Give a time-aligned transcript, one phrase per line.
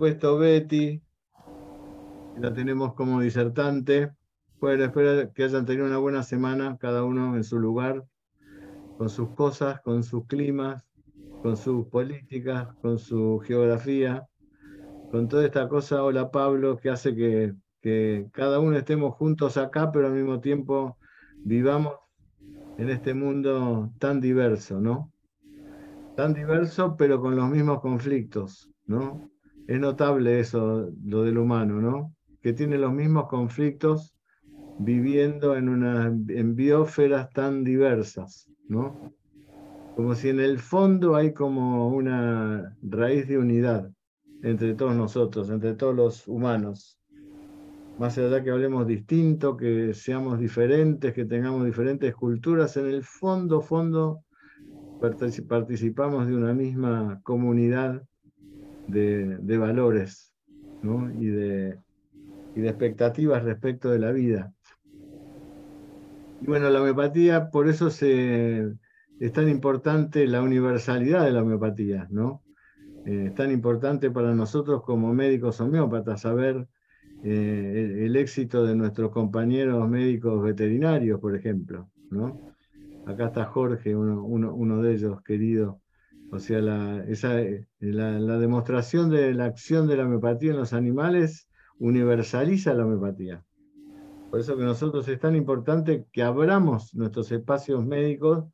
[0.00, 1.02] supuesto, Betty,
[2.38, 4.10] la tenemos como disertante.
[4.58, 8.06] Bueno, espero que hayan tenido una buena semana, cada uno en su lugar,
[8.96, 10.86] con sus cosas, con sus climas,
[11.42, 14.26] con sus políticas, con su geografía,
[15.10, 17.52] con toda esta cosa, hola Pablo, que hace que,
[17.82, 20.96] que cada uno estemos juntos acá, pero al mismo tiempo
[21.44, 21.92] vivamos
[22.78, 25.12] en este mundo tan diverso, ¿no?
[26.16, 29.29] Tan diverso, pero con los mismos conflictos, ¿no?
[29.70, 32.12] Es notable eso, lo del humano, ¿no?
[32.42, 34.16] Que tiene los mismos conflictos
[34.80, 39.14] viviendo en, una, en biosferas tan diversas, ¿no?
[39.94, 43.88] Como si en el fondo hay como una raíz de unidad
[44.42, 46.98] entre todos nosotros, entre todos los humanos.
[47.96, 53.60] Más allá que hablemos distinto, que seamos diferentes, que tengamos diferentes culturas, en el fondo,
[53.60, 54.24] fondo,
[55.48, 58.02] participamos de una misma comunidad
[58.90, 60.32] de, valores
[61.18, 61.78] y, de,
[62.54, 64.52] y de expectativas respecto de la vida.
[66.40, 72.42] Y bueno, la homeopatía, por eso es tan importante la universalidad de la homeopatía, ¿no?
[73.06, 76.66] Eh, es tan importante para nosotros como médicos homeópatas saber
[77.22, 82.54] eh, el, éxito de nuestros compañeros médicos veterinarios, por ejemplo, ¿no?
[83.06, 85.79] Acá está Jorge, uno, uno, de ellos, querido.
[86.32, 87.40] O sea, la, esa,
[87.80, 91.48] la, la demostración de la acción de la homeopatía en los animales
[91.78, 93.44] universaliza la homeopatía.
[94.30, 98.44] Por eso que nosotros es tan importante que abramos nuestros espacios médicos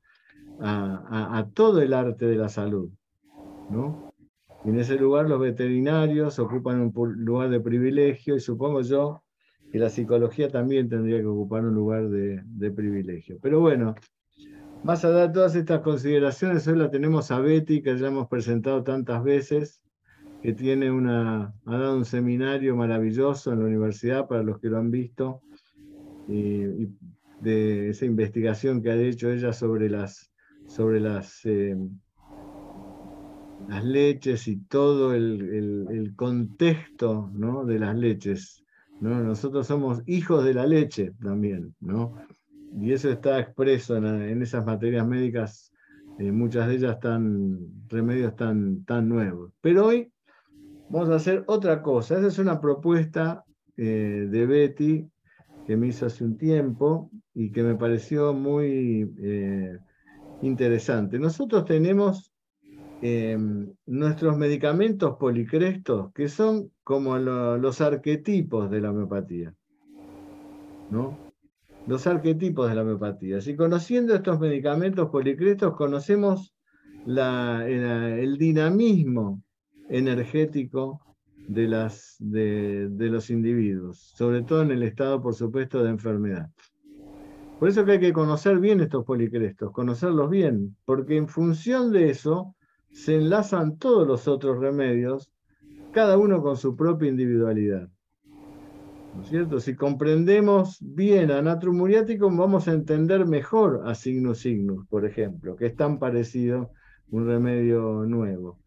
[0.58, 2.90] a, todo el arte de la salud.
[3.70, 4.10] ¿no?
[4.64, 9.22] En ese lugar los veterinarios ocupan un lugar de privilegio y supongo yo
[9.70, 13.38] que la psicología también tendría que ocupar un lugar de, de privilegio.
[13.42, 13.94] Pero bueno,
[14.84, 18.82] más allá de todas estas consideraciones, hoy la tenemos a Betty, que ya hemos presentado
[18.82, 19.82] tantas veces,
[20.42, 24.78] que tiene una, ha dado un seminario maravilloso en la universidad para los que lo
[24.78, 25.42] han visto,
[26.28, 26.88] y,
[27.40, 30.30] de esa investigación que ha hecho ella sobre las,
[30.66, 31.76] sobre las, eh,
[33.82, 37.64] leches y todo el, el, contexto ¿no?
[37.64, 38.64] de las leches.
[39.00, 39.20] ¿no?
[39.20, 42.14] Nosotros somos hijos de la leche también, ¿no?
[42.78, 45.72] Y eso está expreso en, esas materias médicas,
[46.18, 49.52] eh, muchas de ellas tan remedios tan, tan nuevos.
[49.62, 50.12] Pero hoy
[50.90, 52.18] vamos a hacer otra cosa.
[52.18, 53.44] Esa es una propuesta
[53.78, 55.10] eh, de Betty
[55.66, 59.78] que me hizo hace un tiempo y que me pareció muy eh,
[60.42, 61.18] interesante.
[61.18, 62.30] Nosotros tenemos
[63.00, 69.54] em, nuestros medicamentos policrestos, que son como los arquetipos de la homeopatía.
[70.90, 71.25] ¿no?
[71.86, 73.40] Los arquetipos de la homeopatía.
[73.40, 76.52] Si conociendo estos medicamentos policrestos, conocemos
[77.06, 79.42] el dinamismo
[79.88, 81.00] energético
[81.48, 86.50] de, los individuos, sobre todo en el estado, por supuesto, de enfermedad.
[87.58, 92.54] Por eso hay que conocer bien estos policrestos, conocerlos bien, porque en función de eso
[92.90, 95.30] se enlazan todos los otros remedios,
[95.92, 97.88] cada uno con su propia individualidad.
[99.16, 99.60] ¿No es cierto?
[99.60, 105.56] Si comprendemos bien a Natrum Muriaticum, vamos a entender mejor a Signus Signus, por ejemplo,
[105.56, 106.70] que es tan parecido
[107.10, 108.58] un remedio nuevo.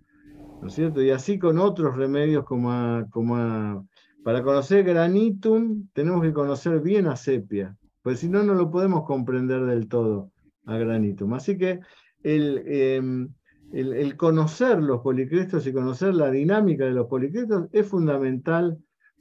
[0.59, 1.03] ¿no cierto?
[1.03, 3.87] Y así con otros remedios como, como
[4.23, 9.05] para conocer granitum tenemos que conocer bien a sepia, pues si no, no lo podemos
[9.05, 10.31] comprender del todo
[10.65, 11.35] a granitum.
[11.35, 11.79] Así que
[12.23, 13.29] em,
[13.71, 18.79] el, el, conocer los policrestos y conocer la dinámica de los policrestos es fundamental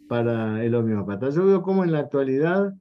[0.08, 1.30] para el homeópata.
[1.30, 2.72] Yo veo cómo en la actualidad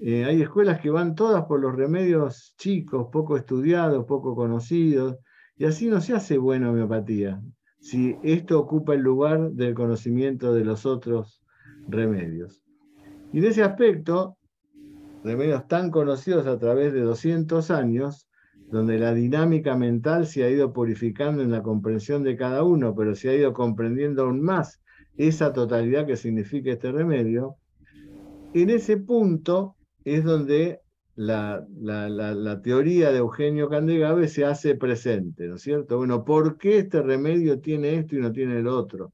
[0.00, 5.18] eh, hay escuelas que van todas por los remedios chicos, poco estudiados, poco conocidos,
[5.56, 7.40] y así no se hace buena homeopatía
[7.80, 11.42] si esto ocupa el lugar del conocimiento de los otros
[11.88, 12.62] remedios.
[13.32, 14.36] Y en ese aspecto,
[15.24, 18.28] remedios tan conocidos a través de 200 años,
[18.70, 23.14] donde la dinámica mental se ha ido purificando en la comprensión de cada uno, pero
[23.14, 24.79] se ha ido comprendiendo aún más
[25.16, 27.56] esa totalidad que significa este remedio,
[28.54, 30.80] en ese punto es donde
[31.16, 35.98] la, la, teoría de Eugenio Candegave se hace presente, ¿no es cierto?
[35.98, 39.12] Bueno, ¿por qué este remedio tiene esto y no tiene el otro?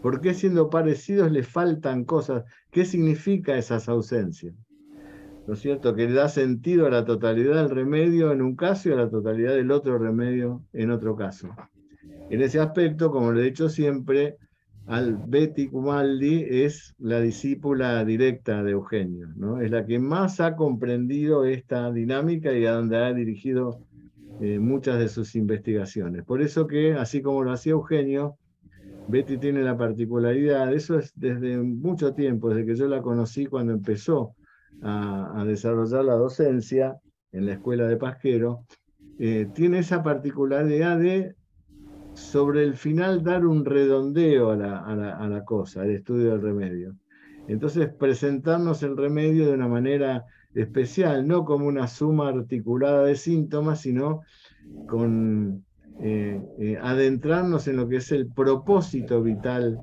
[0.00, 2.44] ¿Por qué siendo parecidos le faltan cosas?
[2.70, 4.54] ¿Qué significa esas ausencias?
[5.46, 5.94] ¿No es cierto?
[5.94, 9.10] Que le da sentido a la totalidad del remedio en un caso y a la
[9.10, 11.48] totalidad del otro remedio en otro caso.
[12.30, 14.36] En ese aspecto, como le he dicho siempre,
[14.86, 19.60] Betty Cumaldi es la discípula directa de Eugenio, ¿no?
[19.60, 23.80] es la que más ha comprendido esta dinámica y a donde ha dirigido
[24.40, 26.22] eh, muchas de sus investigaciones.
[26.24, 28.36] Por eso que, así como lo hacía Eugenio,
[29.08, 33.72] Betty tiene la particularidad, eso es desde mucho tiempo, desde que yo la conocí cuando
[33.72, 34.34] empezó
[34.82, 36.96] a, desarrollar la docencia
[37.32, 38.64] en la escuela de Pasquero,
[39.18, 41.34] eh, tiene esa particularidad de
[42.16, 46.96] sobre el final dar un redondeo a la, a la cosa, al estudio del remedio.
[47.46, 50.24] Entonces, presentarnos el remedio de una manera
[50.54, 54.22] especial, no como una suma articulada de síntomas, sino
[54.88, 55.64] con
[56.00, 59.80] eh, eh, adentrarnos en lo que es el propósito vital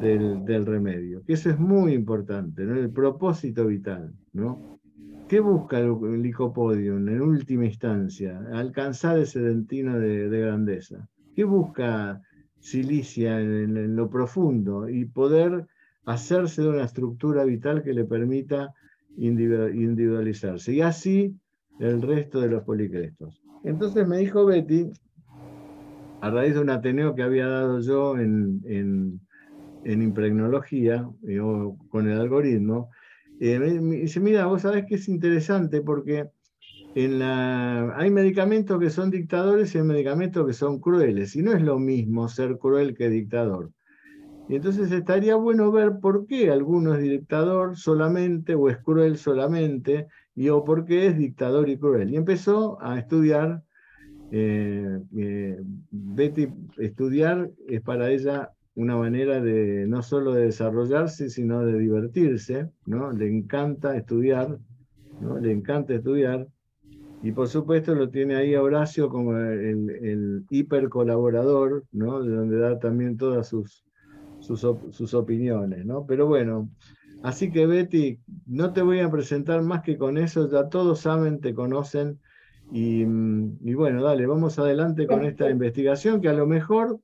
[0.00, 2.76] del, remedio, que eso es muy importante, ¿no?
[2.76, 4.12] el propósito vital.
[4.32, 4.78] ¿no?
[5.28, 8.40] ¿Qué busca el, licopodium en última instancia?
[8.52, 11.08] Alcanzar ese dentino de, grandeza.
[11.34, 12.20] ¿Qué busca
[12.60, 14.88] Silicia en, lo profundo?
[14.88, 15.66] Y poder
[16.04, 18.72] hacerse de una estructura vital que le permita
[19.16, 20.72] individualizarse.
[20.72, 21.34] Y así
[21.78, 23.42] el resto de los policrestos.
[23.64, 24.90] Entonces me dijo Betty
[26.20, 28.62] a raíz de un Ateneo que había dado yo en,
[29.84, 31.40] en, impregnología, eh,
[31.88, 32.90] con el algoritmo,
[33.40, 36.30] eh, me, dice, mira, vos sabés que es interesante porque
[36.94, 41.52] en la, hay medicamentos que son dictadores y hay medicamentos que son crueles, y no
[41.52, 43.70] es lo mismo ser cruel que dictador.
[44.48, 50.08] Y entonces estaría bueno ver por qué alguno es dictador solamente o es cruel solamente,
[50.34, 52.12] y o por qué es dictador y cruel.
[52.12, 53.62] Y empezó a estudiar
[54.34, 55.60] eh, eh,
[55.90, 56.48] Betty,
[56.78, 63.12] estudiar es para ella una manera de no solo de desarrollarse, sino de divertirse, ¿no?
[63.12, 64.58] Le encanta estudiar,
[65.20, 65.38] ¿no?
[65.38, 66.48] Le encanta estudiar.
[67.22, 72.22] Y por supuesto lo tiene ahí a Horacio como el, el hiper colaborador, ¿no?
[72.22, 73.84] De donde da también todas sus,
[74.40, 76.04] sus, sus opiniones, ¿no?
[76.04, 76.68] Pero bueno,
[77.22, 81.40] así que Betty, no te voy a presentar más que con eso, ya todos saben,
[81.40, 82.18] te conocen
[82.72, 87.00] Mm, y, bueno, dale, vamos adelante con esta investigación que a lo mejor,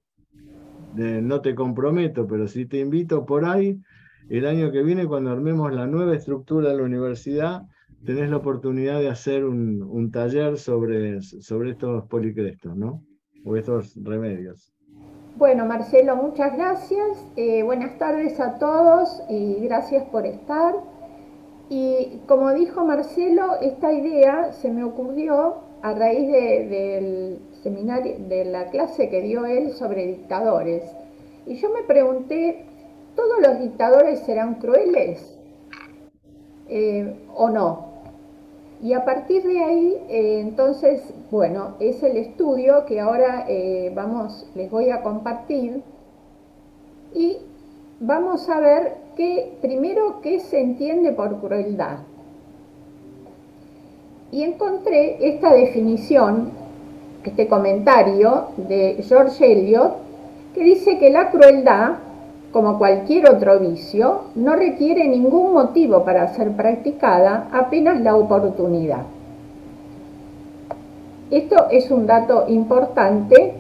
[0.97, 3.79] eh, no te comprometo, pero sí te invito por ahí,
[4.31, 7.63] el año que viene cuando armemos la nueva estructura de la universidad,
[8.05, 13.03] tenés la oportunidad de hacer un, taller sobre, sobre estos policrestos, ¿no?
[13.45, 14.73] O estos remedios.
[15.37, 17.25] Bueno, Marcelo, muchas gracias.
[17.37, 20.75] Eh, buenas tardes a todos y gracias por estar.
[21.69, 28.67] Y como dijo Marcelo, esta idea se me ocurrió a raíz del seminario, de la
[28.71, 30.83] clase que dio él sobre dictadores.
[31.47, 32.65] Y yo me pregunté,
[33.15, 35.39] ¿todos los dictadores serán crueles
[36.69, 37.88] eh, o no?
[38.81, 44.47] Y a partir de ahí, eh, entonces, bueno, es el estudio que ahora eh, vamos,
[44.55, 45.83] les voy a compartir.
[47.13, 47.39] Y
[47.99, 51.99] vamos a ver que, primero, qué se entiende por crueldad.
[54.31, 56.53] Y encontré esta definición,
[57.25, 59.97] este comentario de George Eliot,
[60.55, 61.95] que dice que la crueldad,
[62.53, 69.03] como cualquier otro vicio, no requiere ningún motivo para ser practicada, apenas la oportunidad.
[71.31, 73.55] Esto es un dato importante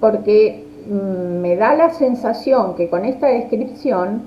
[0.00, 4.22] porque Mm, me da la sensación que con esta descripción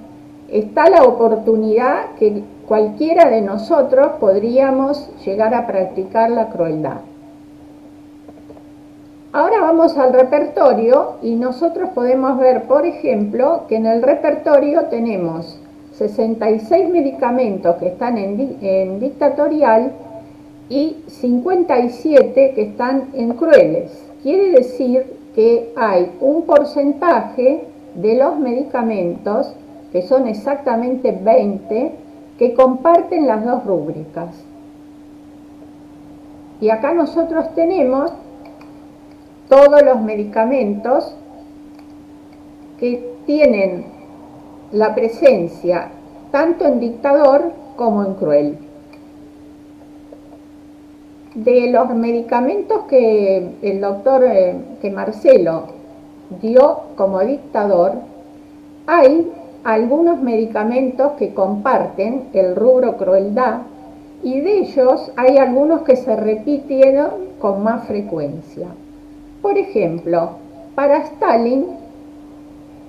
[0.49, 7.01] está la oportunidad que cualquiera de nosotros podríamos llegar a practicar la crueldad.
[9.35, 15.59] Ahora vamos al repertorio y nosotros podemos ver, por ejemplo, que en el repertorio tenemos
[15.93, 19.91] 66 medicamentos que están en, en dictatorial
[20.69, 24.05] y 57 que están en crueles.
[24.21, 27.63] Quiere decir que hay un porcentaje
[27.95, 29.51] de los medicamentos,
[29.91, 31.91] que son exactamente 20,
[32.37, 34.29] que comparten las dos rúbricas.
[36.61, 38.13] Y acá nosotros tenemos
[39.49, 41.15] todos los medicamentos
[42.79, 43.85] que tienen
[44.71, 45.89] la presencia
[46.31, 48.57] tanto en dictador como en cruel
[51.35, 55.63] de los medicamentos que el doctor, eh, que Marcelo
[56.41, 57.93] dio como dictador,
[58.85, 59.31] hay
[59.63, 63.61] algunos medicamentos que comparten el rubro crueldad
[64.21, 67.09] y de ellos hay algunos que se repitieron
[67.39, 68.67] con más frecuencia.
[69.43, 70.37] Por ejemplo,
[70.73, 71.65] para Stalin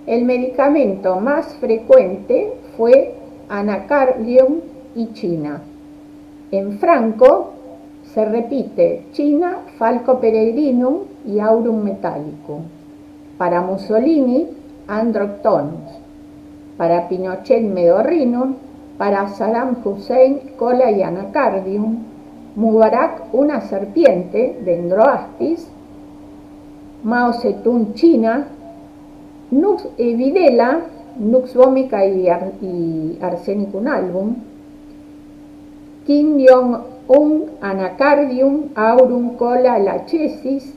[0.06, 3.16] el medicamento más frecuente fue
[3.48, 4.60] anacardium
[4.94, 5.62] y china.
[6.52, 7.50] En Franco
[8.04, 12.62] se repite China, Falco peregrinum y Aurum metallicum.
[13.36, 14.46] Para Mussolini,
[14.86, 15.90] Androctonus.
[16.76, 18.54] Para Pinochet, Medorrinum.
[18.96, 22.04] Para Saddam Hussein, Cola y Anacardium.
[22.54, 25.73] Mubarak, una serpiente, Dendroaspis.
[27.04, 28.48] Mao Zedong, China.
[29.50, 30.16] Nux eh,
[31.18, 34.36] Nux vomica y, Arsenicum album,
[36.06, 36.38] Kim
[37.06, 40.74] un Anacardium aurum cola lachesis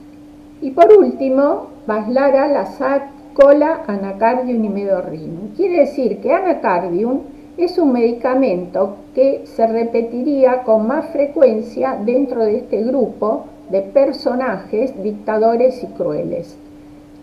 [0.61, 3.03] y por último Baslara lasat
[3.33, 5.55] cola anacardium y medorrinum.
[5.55, 7.21] Quiere decir que anacardium
[7.57, 14.91] es un medicamento que se repetiría con más frecuencia dentro de este grupo de personajes
[15.01, 16.57] dictadores y crueles.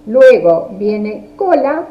[0.06, 1.86] Luego viene cola,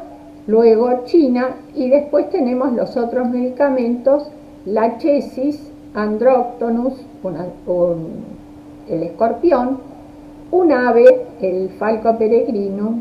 [0.47, 4.29] luego China y después tenemos los otros medicamentos,
[4.65, 6.93] la chesis, andróctonus,
[8.89, 9.79] el escorpión,
[10.51, 12.99] un ave, el falco peregrino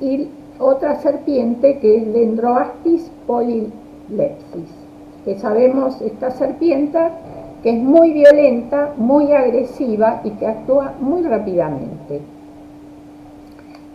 [0.00, 0.28] y
[0.58, 4.80] otra serpiente que es Dendroastis polylepsis
[5.24, 6.98] que sabemos esta serpiente
[7.62, 12.20] que es muy violenta, muy agresiva y que actúa muy rápidamente.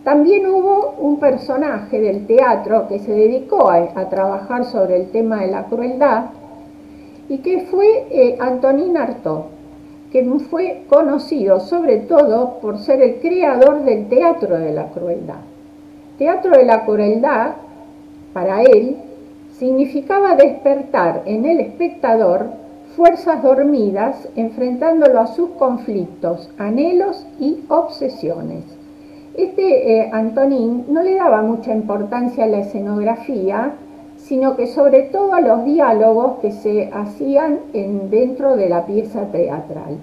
[0.04, 5.48] También hubo un personaje del teatro que se dedicó a, trabajar sobre el tema de
[5.48, 6.26] la crueldad
[7.28, 9.46] y que fue eh, Antonin Artaud,
[10.12, 15.40] que fue conocido sobre todo por ser el creador del teatro de la crueldad.
[16.18, 17.54] Teatro de la crueldad,
[18.32, 18.98] para él,
[19.58, 22.46] significaba despertar en el espectador
[22.96, 28.64] fuerzas dormidas enfrentándolo a sus conflictos, anhelos y obsesiones.
[29.34, 33.74] Este eh, Antonín no le daba mucha importancia a la escenografía,
[34.16, 39.26] sino que sobre todo a los diálogos que se hacían en, dentro de la pieza
[39.26, 39.98] teatral,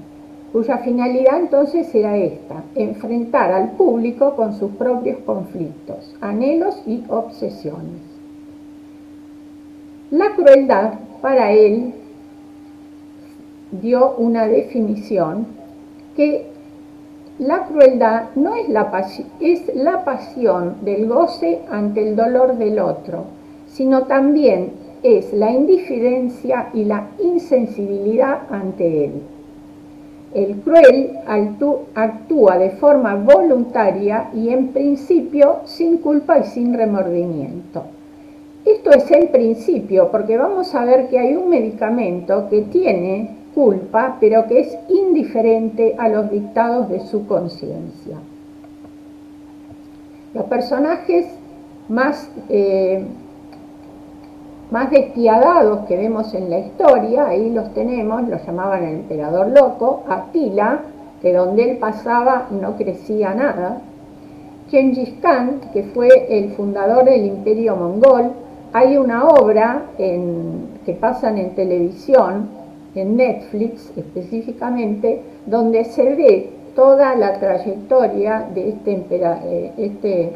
[0.51, 8.03] cuya finalidad entonces era esta, enfrentar al público con sus propios conflictos, anhelos y obsesiones.
[10.11, 11.95] La crueldad para él
[13.81, 15.47] dio una definición
[16.15, 16.45] que
[17.39, 18.91] la crueldad no es la,
[19.39, 23.25] es la pasión del goce ante el dolor del otro,
[23.67, 29.11] sino también es la indiferencia y la insensibilidad ante él.
[30.33, 31.11] El cruel
[31.95, 37.83] actúa de forma voluntaria y en principio sin culpa y sin remordimiento.
[38.65, 44.17] Esto es el principio, porque vamos a ver que hay un medicamento que tiene culpa,
[44.19, 48.17] pero que es indiferente a los dictados de su conciencia.
[50.33, 51.27] Los personajes
[51.89, 53.05] más, eh,
[54.71, 60.79] más que vemos en la historia, ahí los tenemos, los llamaban el emperador loco, Atila,
[61.21, 63.81] que donde él pasaba no crecía nada,
[64.69, 68.31] Gengis Khan, que fue el fundador del imperio mongol,
[68.73, 72.62] hay una obra que pasan en televisión,
[72.95, 80.31] en Netflix específicamente, donde se ve toda la trayectoria de este, eh, este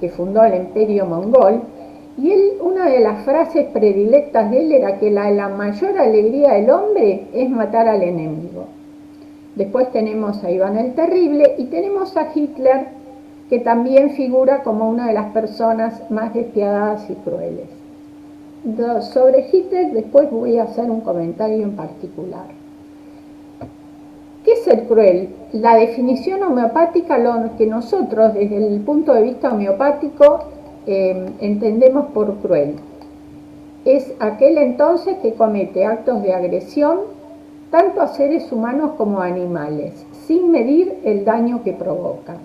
[0.00, 1.62] que fundó el imperio mongol,
[2.16, 6.54] y él, una de las frases predilectas de él era que la, la mayor alegría
[6.54, 8.66] del hombre es matar al enemigo.
[9.54, 12.88] Después tenemos a Iván el Terrible y tenemos a Hitler
[13.48, 17.77] que también figura como una de las personas más despiadadas y crueles.
[19.12, 22.46] Sobre Hitler después voy a hacer un comentario en particular.
[24.44, 25.28] ¿Qué es ser cruel?
[25.52, 30.40] La definición homeopática, lo que nosotros desde el punto de vista homeopático
[30.86, 32.76] em, entendemos por cruel,
[33.84, 36.98] es aquel entonces que comete actos de agresión
[37.70, 42.36] tanto a seres humanos como a animales, sin medir el daño que provoca.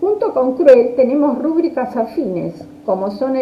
[0.00, 3.36] Junto con cruel tenemos rúbricas afines, como son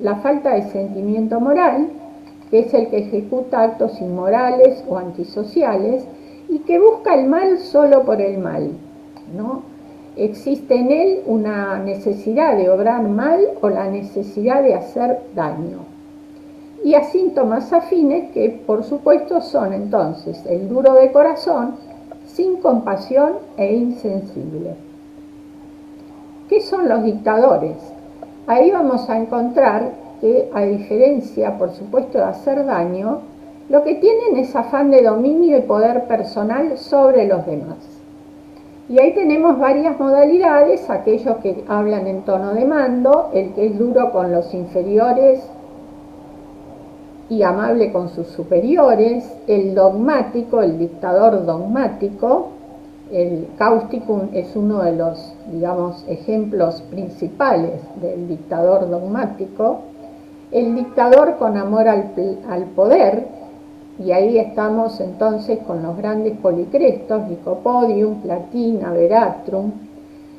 [0.00, 1.88] la falta de sentimiento moral,
[2.50, 6.04] que es el que ejecuta actos inmorales o antisociales
[6.48, 8.70] y que busca el mal solo por el mal.
[9.36, 9.62] ¿no?
[10.16, 15.78] Existe en él una necesidad de obrar mal o la necesidad de hacer daño.
[16.84, 21.74] Y a síntomas afines que por supuesto son entonces el duro de corazón,
[22.26, 24.74] sin compasión e insensible.
[26.48, 27.76] ¿Qué son los dictadores?
[28.48, 29.90] Ahí vamos a encontrar
[30.22, 33.20] que, a diferencia, por supuesto, de hacer daño,
[33.68, 37.76] lo que tienen es afán de dominio y poder personal sobre los demás.
[38.88, 43.78] Y ahí tenemos varias modalidades, aquellos que hablan en tono de mando, el que es
[43.78, 45.46] duro con los inferiores
[47.28, 52.52] y amable con sus superiores, el dogmático, el dictador dogmático,
[53.10, 59.80] el cáusticum es uno de los, digamos, ejemplos principales del dictador dogmático.
[60.52, 63.26] El dictador con amor al, poder,
[63.98, 69.72] y ahí estamos entonces con los grandes policrestos, Licopodium, Platina, Veratrum,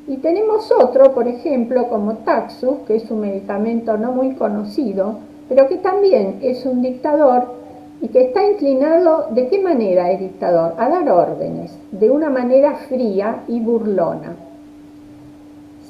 [0.08, 5.68] Y tenemos otro, por ejemplo, como Taxus, que es un medicamento no muy conocido, pero
[5.68, 7.59] que también es un dictador
[8.00, 10.74] y que está inclinado, ¿de qué manera es dictador?
[10.78, 14.36] A dar órdenes, de una manera fría y burlona.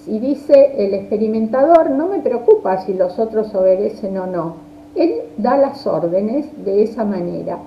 [0.04, 4.54] Si dice el experimentador, no me preocupa si los otros obedecen o no.
[4.96, 7.58] Él da las órdenes de esa manera.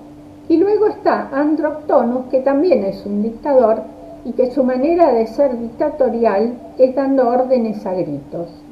[0.48, 3.82] Y luego está Androctonus, que también es un dictador
[4.26, 8.63] y que su manera de ser dictatorial es dando órdenes a gritos.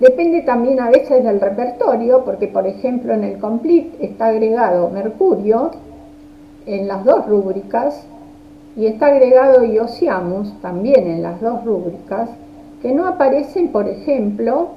[0.00, 5.72] Depende también a veces del repertorio, porque por ejemplo en el Complete está agregado Mercurio
[6.66, 8.06] en las dos rúbricas
[8.76, 12.30] y está agregado Iosiamus también en las dos rúbricas,
[12.80, 14.68] que no aparecen por ejemplo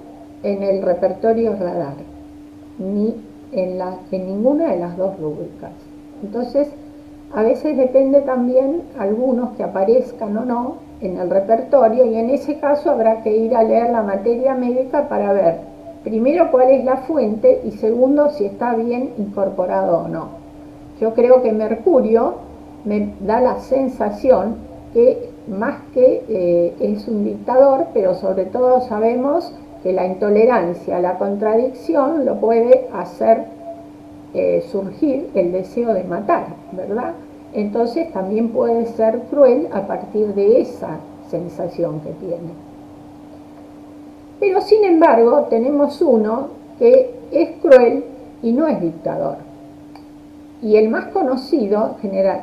[0.42, 1.94] en el repertorio radar,
[2.80, 3.14] ni
[3.52, 3.80] en,
[4.12, 5.72] en ninguna de las dos rúbricas.
[6.24, 6.68] Entonces,
[7.32, 12.60] a veces depende también algunos que aparezcan o no en el repertorio y en ese
[12.60, 15.72] caso habrá que ir a leer la materia médica para ver
[16.04, 20.30] primero cuál es la fuente y segundo si está bien incorporado o no.
[21.00, 22.36] Yo creo que Mercurio
[22.86, 24.56] me da la sensación
[24.94, 29.54] que más que eh, es un dictador, pero sobre todo sabemos
[29.84, 33.46] que la intolerancia, la contradicción lo puede hacer
[34.34, 37.14] eh, surgir el deseo de matar, ¿verdad?
[37.54, 42.54] Entonces también puede ser cruel a partir de esa sensación que tiene.
[44.40, 46.48] Pero sin embargo tenemos uno
[46.80, 48.04] que es cruel
[48.42, 49.38] y no es dictador.
[50.64, 51.96] Y el más conocido,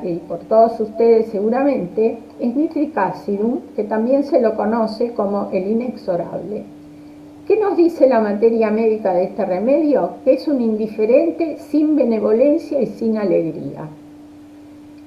[0.03, 6.65] y por todos ustedes seguramente, es Nitricacidum, que también se lo conoce como el inexorable.
[7.47, 10.15] ¿Qué nos dice la materia médica de este remedio?
[10.25, 13.89] Que es un indiferente sin benevolencia y sin alegría,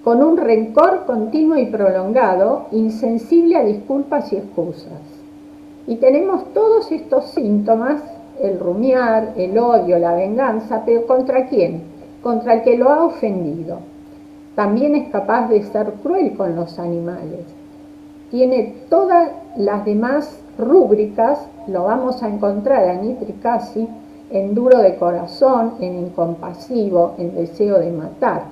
[0.04, 5.02] con un rencor continuo y prolongado, insensible a disculpas y excusas.
[5.88, 8.02] Y tenemos todos estos síntomas,
[8.42, 11.84] el rumiar, el odio, la venganza, pero ¿contra quién?
[12.24, 13.80] Contra el que lo ha ofendido.
[14.56, 17.46] También es capaz de ser cruel con los animales.
[18.32, 23.88] Tiene todas las demás rúbricas lo vamos a encontrar a Nitricasi
[24.32, 28.44] en duro de corazón, en incompasivo, en deseo de matar.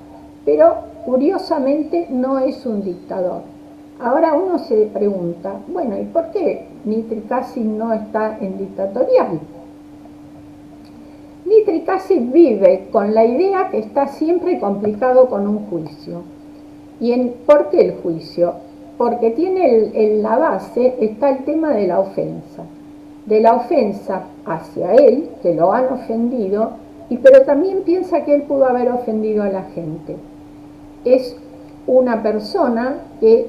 [0.45, 3.41] Pero curiosamente no es un dictador.
[3.99, 9.39] Ahora uno se pregunta, bueno, ¿y por qué Nitricasi no está en dictatorial?
[11.45, 16.21] Nitricasi vive con la idea que está siempre complicado con un juicio.
[16.99, 17.17] ¿Y
[17.47, 18.53] por qué el juicio?
[18.99, 22.63] porque tiene en la base está el tema de la ofensa,
[23.27, 26.71] de la ofensa hacia él, que lo han ofendido,
[27.09, 30.17] y pero también piensa que él pudo haber ofendido a la gente.
[31.05, 31.35] Es
[31.87, 33.47] una persona que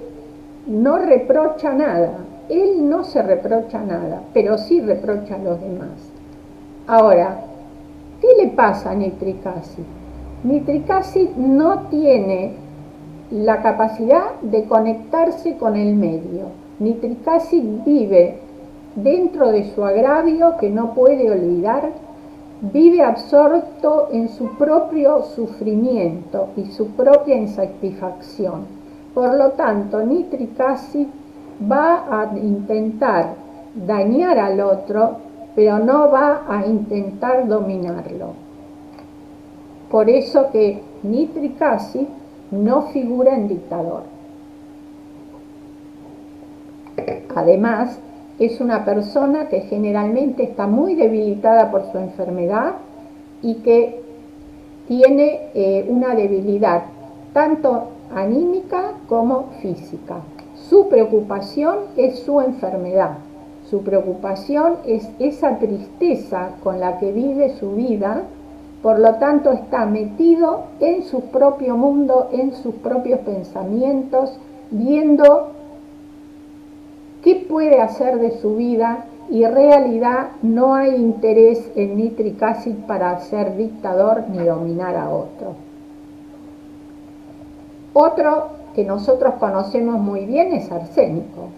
[0.67, 2.13] no reprocha nada,
[2.49, 5.91] él no se reprocha nada, pero sí reprocha a los demás.
[6.87, 7.43] Ahora,
[8.21, 9.85] ¿qué le pasa a Nitricasi?
[10.43, 12.55] Nitricasi no tiene
[13.31, 16.47] la capacidad de conectarse con el medio.
[16.81, 18.39] Nitricasi vive
[18.97, 21.91] dentro de su agravio que no puede olvidar,
[22.61, 28.67] vive absorto en su propio sufrimiento y su propia insatisfacción.
[29.15, 31.09] Por lo tanto, Nitricasi
[31.71, 33.35] va a intentar
[33.75, 35.17] dañar al otro,
[35.55, 38.35] pero no va a intentar dominarlo.
[39.91, 42.07] Por eso que Nitricasi
[42.51, 44.03] no figura en dictador.
[47.35, 47.99] Además,
[48.41, 52.73] es una persona que generalmente está muy debilitada por su enfermedad
[53.43, 54.03] y que
[54.89, 56.83] tiene eh, una debilidad
[57.33, 60.17] tanto anímica como física.
[60.69, 63.19] Su preocupación es su enfermedad,
[63.71, 68.25] su preocupación es esa tristeza con la que vive su vida
[68.83, 74.39] por lo tanto, está metido en su propio mundo, en sus propios pensamientos,
[74.71, 75.51] viendo
[77.23, 83.57] qué puede hacer de su vida y realidad no hay interés en Nitricacid para ser
[83.57, 85.55] dictador ni dominar a otro.
[87.93, 91.49] Otro que nosotros conocemos muy bien es arsénico.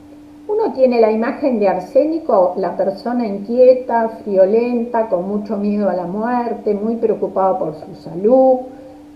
[0.48, 6.06] Uno tiene la imagen de arsénico, la persona inquieta, friolenta, con mucho miedo a la
[6.06, 8.60] muerte, muy preocupado por su salud,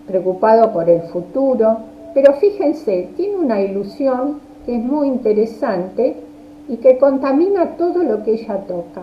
[0.07, 1.79] preocupado por el futuro,
[2.15, 6.17] pero fíjense, tiene una ilusión que es muy interesante
[6.69, 9.03] y que contamina todo lo que ella toca.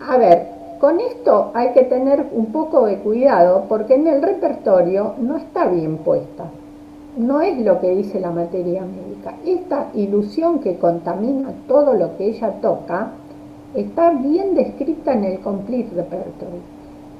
[0.00, 0.48] A ver,
[0.80, 5.66] con esto hay que tener un poco de cuidado porque en el repertorio no está
[5.66, 6.44] bien puesta.
[7.16, 9.34] no es lo que dice la materia médica.
[9.44, 13.12] Esta ilusión que contamina todo lo que ella toca
[13.74, 16.60] está bien descrita en el Complete Repertory,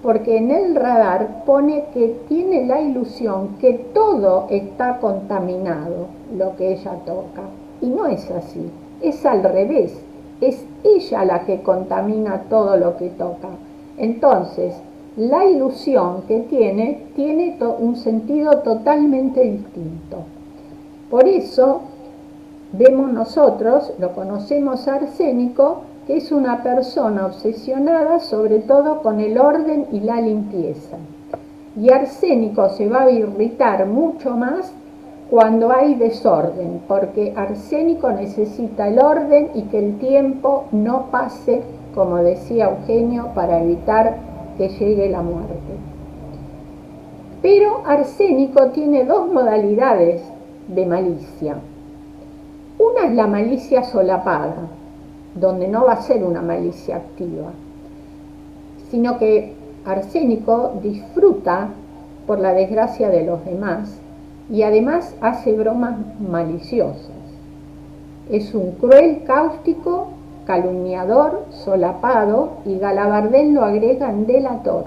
[0.03, 6.73] porque en el radar pone que tiene la ilusión que todo está contaminado, lo que
[6.73, 7.43] ella toca.
[7.81, 9.93] Y no es así, es al revés,
[10.41, 13.49] es ella la que contamina todo lo que toca.
[13.99, 14.75] Entonces,
[15.17, 20.25] la ilusión que tiene tiene un sentido totalmente distinto.
[21.11, 21.81] Por eso
[22.73, 29.39] vemos nosotros, lo conocemos a Arsénico, que es una persona obsesionada sobre todo con el
[29.39, 30.99] orden y la limpieza.
[31.81, 34.73] Y Arsénico se va a irritar mucho más
[35.31, 41.62] cuando hay desorden, porque Arsénico necesita el orden y que el tiempo no pase,
[41.95, 44.19] como decía Eugenio, para evitar
[44.57, 45.57] que llegue la muerte.
[47.43, 50.23] Pero arsénico tiene dos modalidades
[50.69, 51.57] de malicia.
[52.79, 54.69] Una es la malicia solapada,
[55.35, 57.51] donde no va a ser una malicia activa,
[58.91, 61.69] sino que arsénico disfruta
[62.27, 64.01] por la desgracia de los demás
[64.51, 67.11] y además hace bromas maliciosas.
[68.31, 70.09] Es un cruel cáustico
[70.47, 74.85] calumniador, solapado y Galabardén lo agregan delator.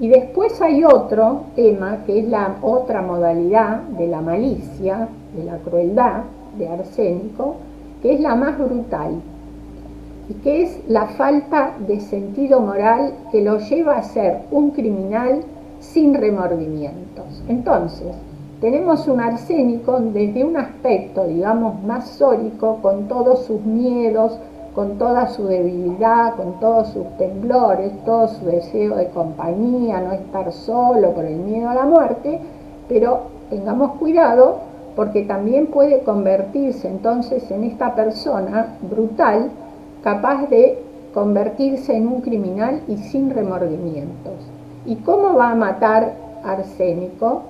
[0.00, 5.58] Y después hay otro tema que es la otra modalidad de la malicia, de la
[5.58, 6.22] crueldad,
[6.56, 7.56] de arsénico,
[8.02, 9.20] que es la más brutal
[10.30, 15.42] y que es la falta de sentido moral que lo lleva a ser un criminal
[15.80, 17.42] sin remordimientos.
[17.48, 18.14] Entonces,
[18.60, 24.38] tenemos un arsénico desde un aspecto, digamos, más sólico, con todos sus miedos,
[24.74, 30.52] con toda su debilidad, con todos sus temblores, todo su deseo de compañía, no estar
[30.52, 32.38] solo por el miedo a la muerte,
[32.88, 34.58] pero tengamos cuidado
[34.94, 39.50] porque también puede convertirse entonces en esta persona brutal,
[40.02, 40.78] capaz de
[41.14, 44.34] convertirse en un criminal y sin remordimientos.
[44.84, 47.42] ¿Y cómo va a matar arsénico?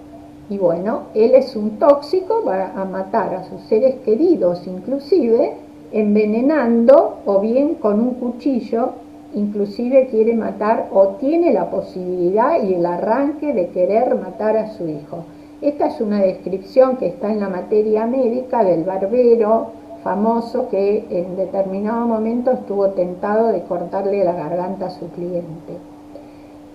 [0.50, 5.52] Y bueno, él es un tóxico, va a matar a sus seres queridos inclusive,
[5.92, 8.90] envenenando o bien con un cuchillo,
[9.32, 14.88] inclusive quiere matar o tiene la posibilidad y el arranque de querer matar a su
[14.88, 15.18] hijo.
[15.62, 19.68] Esta es una descripción que está en la materia médica del barbero
[20.02, 25.74] famoso que en determinado momento estuvo tentado de cortarle la garganta a su cliente.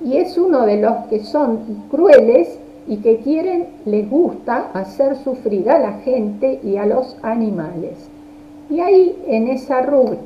[0.01, 5.69] Y es uno de los que son crueles y que quieren, les gusta hacer sufrir
[5.69, 8.09] a la gente y a los animales.
[8.69, 10.23] Y ahí en esa rúbrica,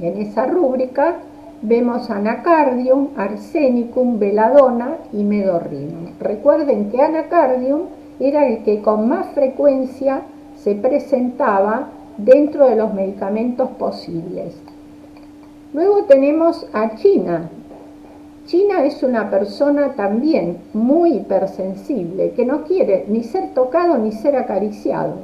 [0.00, 1.16] en esa rúbrica
[1.62, 6.08] vemos anacardium, arsenicum, veladona y medorrinum.
[6.20, 7.82] Recuerden que anacardium
[8.20, 10.22] era el que con más frecuencia
[10.56, 14.54] se presentaba dentro de los medicamentos posibles.
[15.72, 17.50] Luego tenemos a China,
[18.46, 24.36] China es una persona también muy hipersensible, que no quiere ni ser tocado ni ser
[24.36, 25.14] acariciado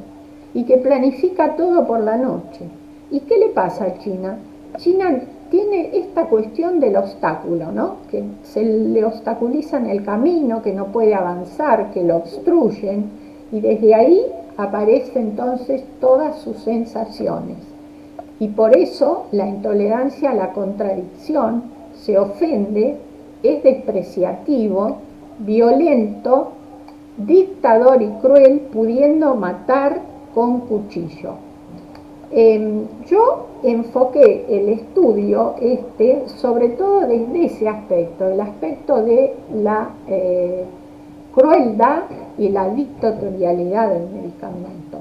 [0.54, 2.64] y que planifica todo por la noche.
[3.10, 4.38] ¿Y qué le pasa a China?
[4.78, 7.96] China tiene esta cuestión del obstáculo, ¿no?
[8.10, 13.10] Que se le obstaculizan el camino, que no puede avanzar, que lo obstruyen
[13.52, 14.24] y desde ahí
[14.56, 17.58] aparecen entonces todas sus sensaciones.
[18.38, 22.96] Y por eso la intolerancia a la contradicción se ofende
[23.42, 24.98] es despreciativo,
[25.38, 26.52] violento,
[27.16, 30.00] dictador y cruel, pudiendo matar
[30.34, 31.34] con cuchillo.
[32.32, 39.90] Em, yo enfoqué el estudio este sobre todo desde ese aspecto, el aspecto de la
[40.06, 40.64] eh,
[41.34, 42.02] crueldad
[42.38, 44.98] y la dictatorialidad del medicamento.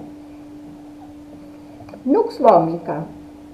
[2.05, 3.03] Nux vomica,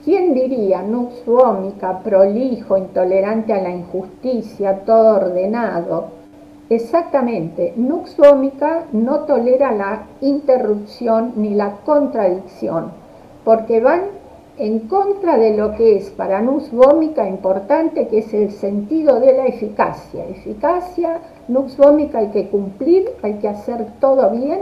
[0.05, 6.09] ¿Quién diría nux vomica, prolijo, intolerante a la injusticia, todo ordenado?
[6.69, 12.91] Exactamente, nux vomica no tolera la interrupción ni la contradicción,
[13.43, 14.01] porque van
[14.59, 19.33] en contra de lo que es para nux vomica importante, que es el sentido de
[19.33, 20.23] la eficacia.
[20.27, 24.59] Eficacia, nux vomica hay que cumplir, hay que hacer todo bien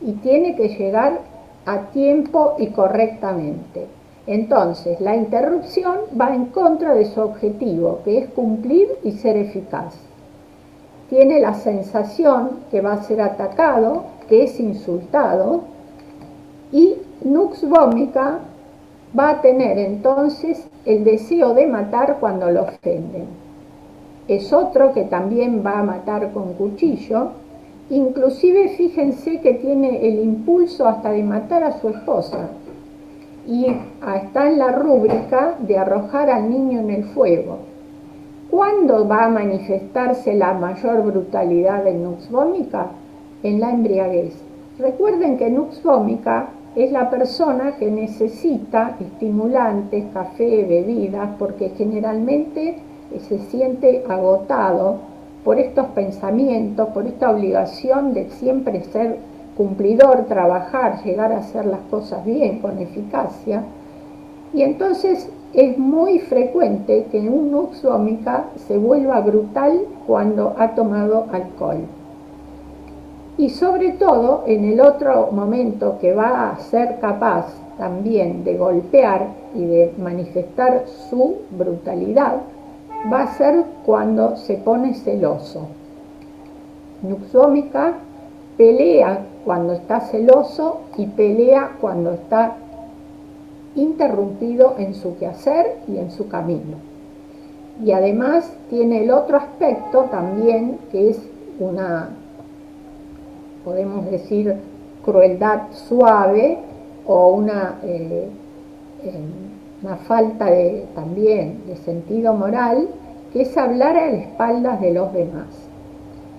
[0.00, 1.18] y tiene que llegar
[1.64, 3.95] a tiempo y correctamente.
[4.26, 9.94] Entonces, la interrupción va en contra de su objetivo, que es cumplir y ser eficaz.
[11.08, 15.60] Tiene la sensación que va a ser atacado, que es insultado,
[16.72, 18.40] y nux vomica
[19.16, 23.26] va a tener entonces el deseo de matar cuando lo ofenden.
[24.26, 27.30] Es otro que también va a matar con cuchillo
[27.88, 32.48] Inclusive fíjense que tiene el impulso hasta de matar a su esposa
[33.46, 33.66] y
[34.16, 37.58] está en la rúbrica de arrojar al niño en el fuego.
[38.50, 42.88] ¿Cuándo va a manifestarse la mayor brutalidad de nux vomica?
[43.42, 44.34] En la embriaguez.
[44.78, 52.78] Recuerden que nux vomica es la persona que necesita estimulantes, café, bebidas, porque generalmente
[53.28, 54.96] se siente agotado
[55.44, 59.18] por estos pensamientos, por esta obligación de siempre ser
[59.56, 63.62] cumplidor, trabajar, llegar a hacer las cosas bien, con eficacia.
[64.52, 67.82] Y entonces es muy frecuente que un nux
[68.66, 71.78] se vuelva brutal cuando ha tomado alcohol.
[73.38, 77.46] Y sobre todo en el otro momento que va a ser capaz
[77.78, 82.36] también de golpear y de manifestar su brutalidad,
[83.12, 85.66] va a ser cuando se pone celoso.
[87.02, 87.94] Nuxómica
[88.56, 92.56] pelea cuando está celoso y pelea cuando está
[93.76, 96.78] interrumpido en su quehacer y en su camino.
[97.80, 101.20] Y además tiene el otro aspecto también que es
[101.60, 102.08] una,
[103.64, 104.56] podemos decir,
[105.04, 106.58] crueldad suave
[107.06, 108.28] o una, eh,
[109.80, 112.88] una falta de, también de sentido moral,
[113.32, 115.65] que es hablar a las espaldas de los demás.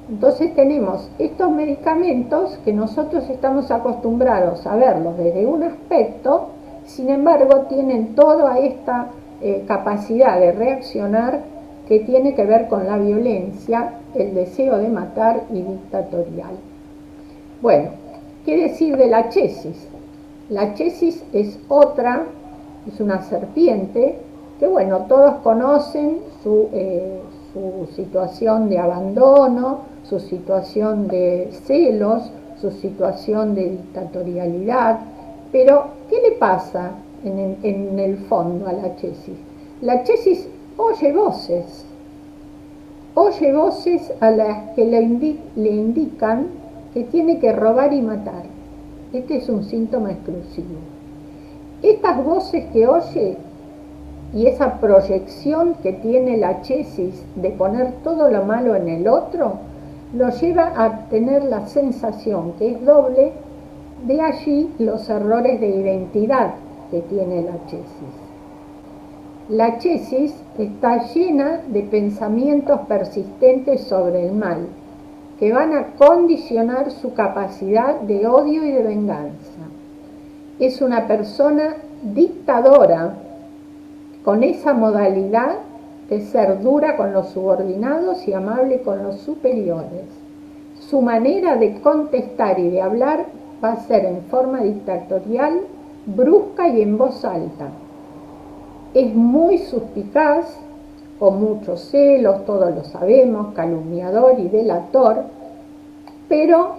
[0.09, 6.47] Entonces tenemos estos medicamentos que nosotros estamos acostumbrados a verlos desde un aspecto,
[6.85, 9.07] sin embargo tienen toda esta
[9.41, 11.41] eh, capacidad de reaccionar
[11.89, 16.55] que tiene que ver con la violencia, el deseo de matar y dictatorial.
[17.61, 17.89] Bueno,
[18.45, 19.89] ¿qué decir de la chesis?
[20.49, 22.23] La chesis es otra,
[22.87, 24.19] es una serpiente
[24.59, 27.19] que bueno, todos conocen su, eh,
[27.53, 34.99] su situación de abandono, su situación de celos, su situación de dictatorialidad.
[35.51, 36.91] Pero, ¿qué le pasa
[37.23, 39.37] en el, fondo a la chesis?
[39.81, 41.85] La chesis oye voces,
[43.15, 46.47] oye voces a las que le, le indican
[46.93, 48.43] que tiene que robar y matar.
[49.13, 50.79] Este es un síntoma exclusivo.
[51.81, 53.37] Estas voces que oye
[54.33, 59.66] y esa proyección que tiene la chesis de poner todo lo malo en el otro,
[60.13, 63.33] lo lleva a tener la sensación que es doble,
[64.05, 66.53] de allí los errores de identidad
[66.91, 68.27] que tiene la chesis.
[69.49, 74.67] La chesis está llena de pensamientos persistentes sobre el mal,
[75.39, 79.61] que van a condicionar su capacidad de odio y de venganza.
[80.59, 83.15] Es una persona dictadora
[84.23, 85.57] con esa modalidad
[86.09, 90.05] de ser dura con los subordinados y amable con los superiores.
[90.79, 93.25] Su manera de contestar y de hablar
[93.63, 95.61] va a ser en forma dictatorial,
[96.05, 97.69] brusca y en voz alta.
[98.93, 100.57] Es muy suspicaz,
[101.19, 105.23] con muchos celos, todos lo sabemos, calumniador y delator,
[106.29, 106.75] pero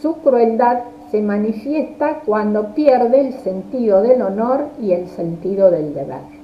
[0.00, 6.37] su crueldad se manifiesta cuando pierde el sentido del honor y el sentido del deber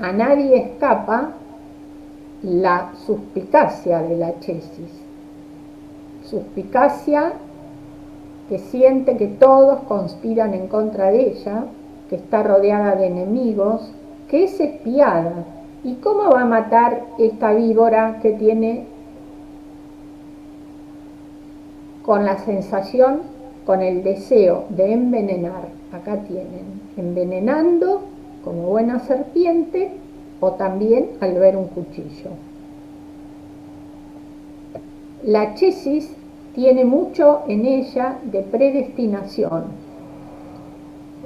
[0.00, 1.32] a nadie escapa
[2.42, 4.90] la suspicacia de la chesis.
[6.24, 7.32] Suspicacia
[8.48, 11.64] que siente que todos conspiran en contra de ella,
[12.08, 13.92] que está rodeada de enemigos,
[14.28, 15.44] que es espiada.
[15.84, 18.86] ¿Y cómo va a matar esta víbora que tiene
[22.04, 23.20] con la sensación,
[23.66, 25.68] con el deseo de envenenar?
[25.92, 28.02] Acá tienen, envenenando
[28.44, 29.92] como buena serpiente
[30.40, 32.30] o también al ver un cuchillo.
[35.24, 36.10] La chesis
[36.54, 39.64] tiene mucho en ella de predestinación.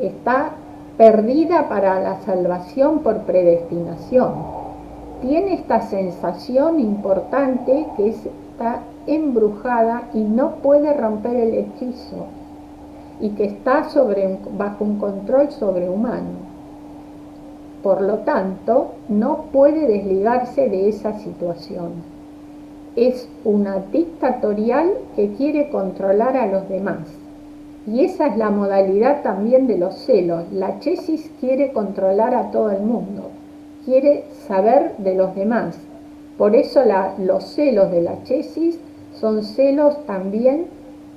[0.00, 0.50] Está
[0.98, 4.32] perdida para la salvación por predestinación.
[5.22, 12.26] Tiene esta sensación importante que está embrujada y no puede romper el hechizo
[13.20, 13.86] y que está
[14.58, 16.53] bajo un control sobrehumano.
[17.84, 21.92] Por lo tanto, no puede desligarse de esa situación.
[22.96, 27.00] Es una dictatorial que quiere controlar a los demás.
[27.86, 30.50] Y esa es la modalidad también de los celos.
[30.50, 33.28] La chesis quiere controlar a todo el mundo,
[33.84, 35.76] quiere saber de los demás.
[36.38, 36.80] Por eso
[37.18, 38.78] los celos de la chesis
[39.12, 40.68] son celos también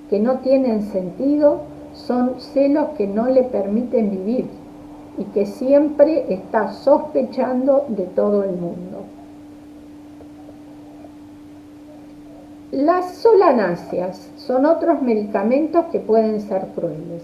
[0.09, 1.61] que no tienen sentido,
[1.93, 4.56] son celos que no le permiten vivir
[5.17, 9.03] y que siempre está sospechando de todo el mundo.
[12.71, 17.23] Las solanáceas son otros medicamentos que pueden ser crueles.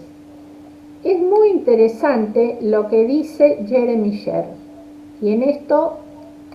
[1.03, 4.45] Es muy interesante lo que dice Jeremy Sher,
[5.21, 5.97] y en esto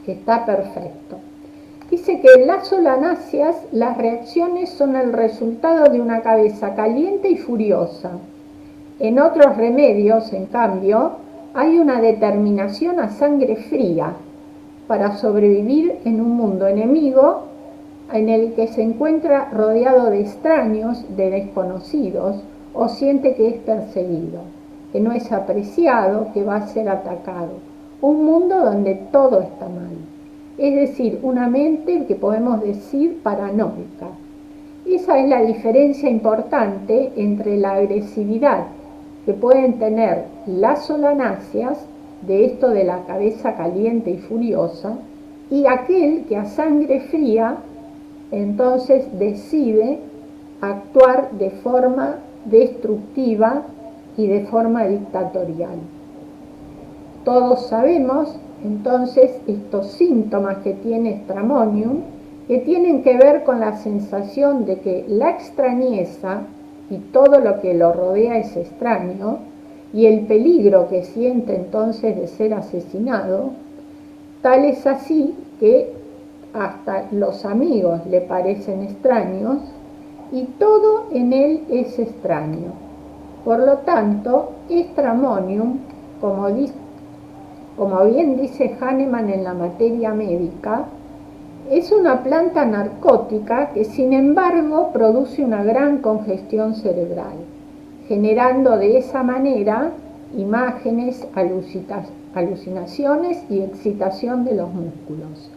[0.07, 1.19] está perfecto.
[1.91, 7.37] Dice que en las solanáceas las reacciones son el resultado de una cabeza caliente y
[7.37, 8.11] furiosa.
[9.01, 11.13] En otros remedios, en cambio,
[11.59, 14.13] hay una determinación a sangre fría
[14.87, 17.47] para sobrevivir en un mundo enemigo
[18.13, 22.37] en el que se encuentra rodeado de extraños, de desconocidos,
[22.75, 24.43] o siente que es perseguido,
[24.93, 27.55] que no es apreciado, que va a ser atacado.
[28.03, 29.97] Un mundo donde todo está mal.
[30.59, 34.07] Es decir, una mente que podemos decir paranoica.
[34.87, 38.78] Esa es la diferencia importante entre la agresividad
[39.29, 41.85] que pueden tener las solanáceas,
[42.23, 44.97] de esto de la cabeza caliente y furiosa,
[45.51, 47.59] y aquel que a sangre fría
[48.33, 49.99] entonces decide
[50.63, 53.65] actuar de forma destructiva
[54.17, 55.77] y de forma dictatorial.
[57.27, 62.01] Todos sabemos entonces estos síntomas que tiene Stramonium
[62.47, 66.45] que tienen que ver con la sensación de que la extrañeza
[66.91, 69.39] y todo lo que lo rodea es extraño
[69.93, 73.51] y el peligro que siente entonces de ser asesinado,
[74.43, 75.93] tal es así que
[76.53, 79.59] hasta los amigos le parecen extraños
[80.33, 82.73] y todo en él es extraño.
[83.45, 85.79] Por lo tanto, estramonium,
[86.21, 86.49] como,
[87.77, 90.87] como bien dice Hahnemann en la materia médica,
[91.71, 97.37] es una planta narcótica que sin embargo produce una gran congestión cerebral,
[98.09, 99.91] generando de esa manera
[100.35, 101.27] imágenes,
[102.35, 105.51] alucinaciones y excitación de los músculos.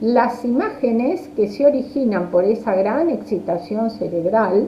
[0.00, 4.66] Las imágenes que se originan por esa gran excitación cerebral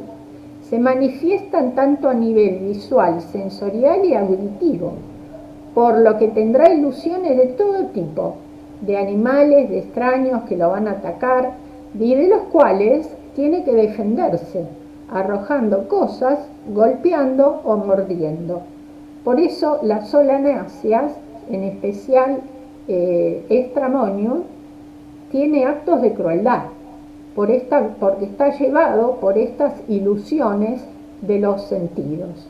[0.63, 4.93] se manifiestan tanto a nivel visual, sensorial y auditivo,
[5.75, 8.37] por lo que tendrá ilusiones de todo tipo,
[8.87, 11.53] de animales, de extraños que lo van a atacar,
[11.99, 14.67] y de los cuales tiene que defenderse,
[15.11, 16.39] arrojando cosas,
[16.73, 18.63] golpeando o mordiendo.
[19.23, 21.13] Por eso las solanáceas,
[21.51, 22.41] en especial
[22.89, 24.43] eh, estramonio,
[25.31, 26.65] tiene actos de crueldad,
[27.35, 30.83] por esta, porque está llevado por estas ilusiones
[31.23, 32.49] de los sentidos.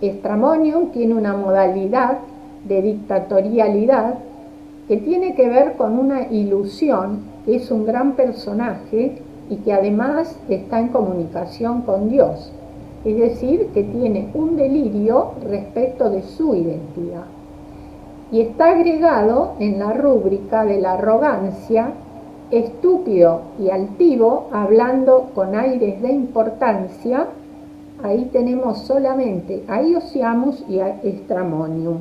[0.00, 2.18] Estramonium tiene una modalidad
[2.64, 4.14] de dictatorialidad
[4.88, 10.38] que tiene que ver con una ilusión que es un gran personaje y que además
[10.48, 12.52] está en comunicación con Dios,
[13.04, 17.24] es decir, que tiene un delirio respecto de su identidad.
[18.30, 21.92] Y está agregado en la rúbrica de la arrogancia,
[22.50, 27.26] estúpido y altivo, hablando con aires de importancia,
[28.02, 31.98] ahí tenemos solamente a Iosiamus y a Estramonium.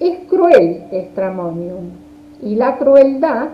[0.00, 1.90] Es cruel Estramonium
[2.40, 3.48] y la crueldad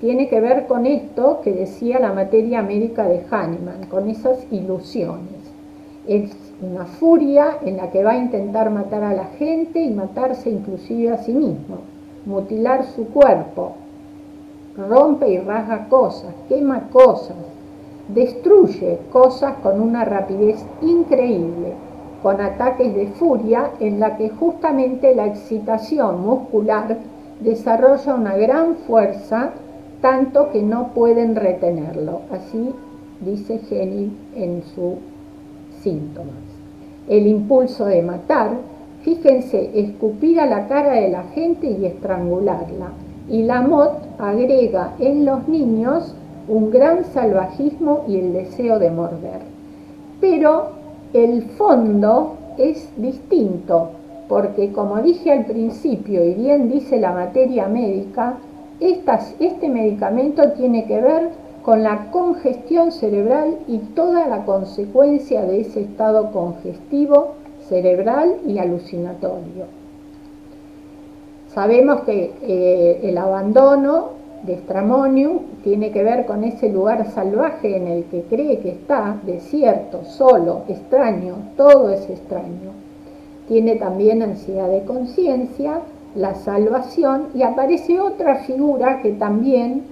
[0.00, 5.52] tiene que ver con esto que decía la materia médica de Hahnemann, con esas ilusiones.
[6.08, 10.48] Es una furia en la que va a intentar matar a la gente y matarse
[10.48, 11.80] inclusive a sí mismo,
[12.24, 13.72] mutilar su cuerpo,
[14.78, 17.36] rompe y rasga cosas, quema cosas,
[18.08, 21.74] destruye cosas con una rapidez increíble,
[22.22, 26.98] con ataques de furia en la que justamente la excitación muscular
[27.40, 29.50] desarrolla una gran fuerza,
[30.00, 32.22] tanto que no pueden retenerlo.
[32.30, 32.74] Así
[33.20, 34.94] dice Jenny en sus
[35.82, 36.50] síntomas
[37.10, 38.52] el impulso de matar,
[39.02, 42.92] fíjense, escupir a la cara de la gente y estrangularla.
[43.28, 46.14] Y la MOT agrega en los niños
[46.48, 49.40] un gran salvajismo y el deseo de morder.
[50.20, 50.79] Pero
[51.12, 53.90] el fondo es distinto,
[54.28, 58.38] porque como dije al principio y bien dice la materia médica,
[58.80, 61.30] este medicamento tiene que ver
[61.62, 67.34] con la congestión cerebral y toda la consecuencia de ese estado congestivo
[67.68, 69.66] cerebral y alucinatorio.
[71.48, 77.86] Sabemos que eh, el abandono de Stramonium tiene que ver con ese lugar salvaje en
[77.86, 82.72] el que cree que está, desierto, solo, extraño, todo es extraño.
[83.48, 85.80] Tiene también ansiedad de conciencia,
[86.14, 89.84] la salvación y aparece otra figura que también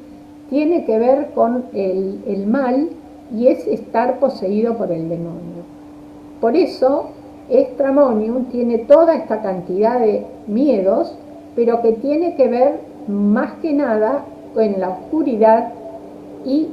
[0.50, 2.88] tiene que ver con el, mal
[3.36, 5.64] y es estar poseído por el demonio.
[6.40, 7.10] Por eso,
[7.50, 11.14] Estramonium tiene toda esta cantidad de miedos,
[11.54, 14.24] pero que tiene que ver más que nada
[14.60, 15.72] en la oscuridad
[16.44, 16.68] y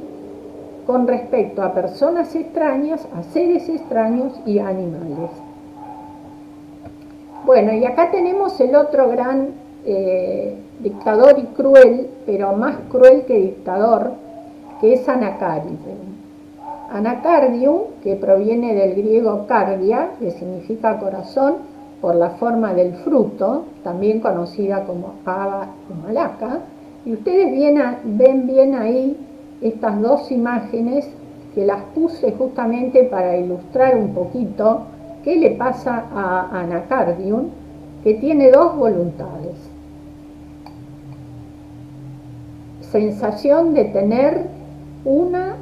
[0.86, 5.30] con respecto a personas extrañas, a seres extraños y animales.
[7.44, 9.48] Bueno, y acá tenemos el otro gran
[9.84, 14.12] eh, dictador y cruel, pero más cruel que dictador,
[14.80, 15.76] que es Anacardium.
[16.90, 21.54] Anacardium, que proviene del griego cardia, que significa corazón,
[22.00, 26.60] por la forma del fruto, también conocida como haba o malaca,
[27.06, 27.52] y ustedes
[28.04, 29.16] ven bien ahí
[29.62, 31.08] estas dos imágenes
[31.54, 34.80] que las puse justamente para ilustrar un poquito
[35.22, 37.48] qué le pasa a Anacardium,
[38.02, 39.54] que tiene dos voluntades.
[42.80, 44.46] Sensación de tener
[45.04, 45.56] una,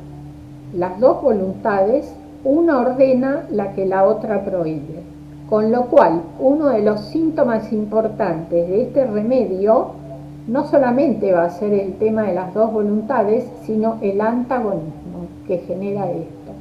[0.74, 5.02] las dos voluntades, una ordena la que la otra prohíbe.
[5.48, 10.03] Con lo cual, uno de los síntomas importantes de este remedio
[10.46, 15.58] no solamente va a ser el tema de las dos voluntades, sino el antagonismo que
[15.58, 16.52] genera esto.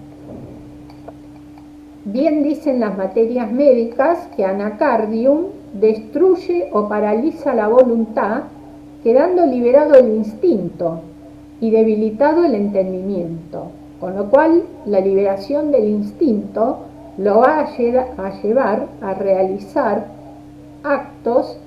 [2.06, 8.44] Bien dicen las materias médicas que anacardium destruye o paraliza la voluntad,
[9.04, 11.02] quedando liberado el instinto
[11.60, 13.68] y debilitado el entendimiento,
[14.00, 16.80] con lo cual la liberación del instinto
[17.18, 20.08] lo va a llevar a realizar
[20.84, 21.58] actos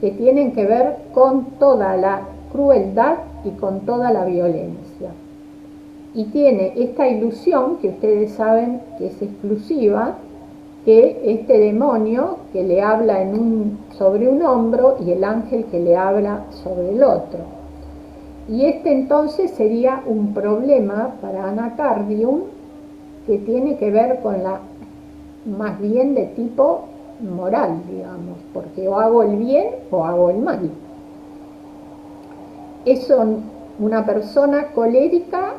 [0.00, 2.22] que tienen que ver con toda la
[2.52, 5.10] crueldad y con toda la violencia.
[6.14, 10.16] Y tiene esta ilusión, que ustedes saben que es exclusiva,
[10.84, 13.26] que este demonio que le habla
[13.96, 17.40] sobre un hombro y el ángel que le habla sobre el otro.
[18.48, 22.42] Y este entonces sería un problema para Anacardium
[23.26, 24.60] que tiene que ver con la
[25.46, 26.84] más bien de tipo
[27.20, 30.70] moral, digamos, porque o hago el bien o hago el mal.
[32.84, 33.12] Es
[33.78, 35.54] una persona colérica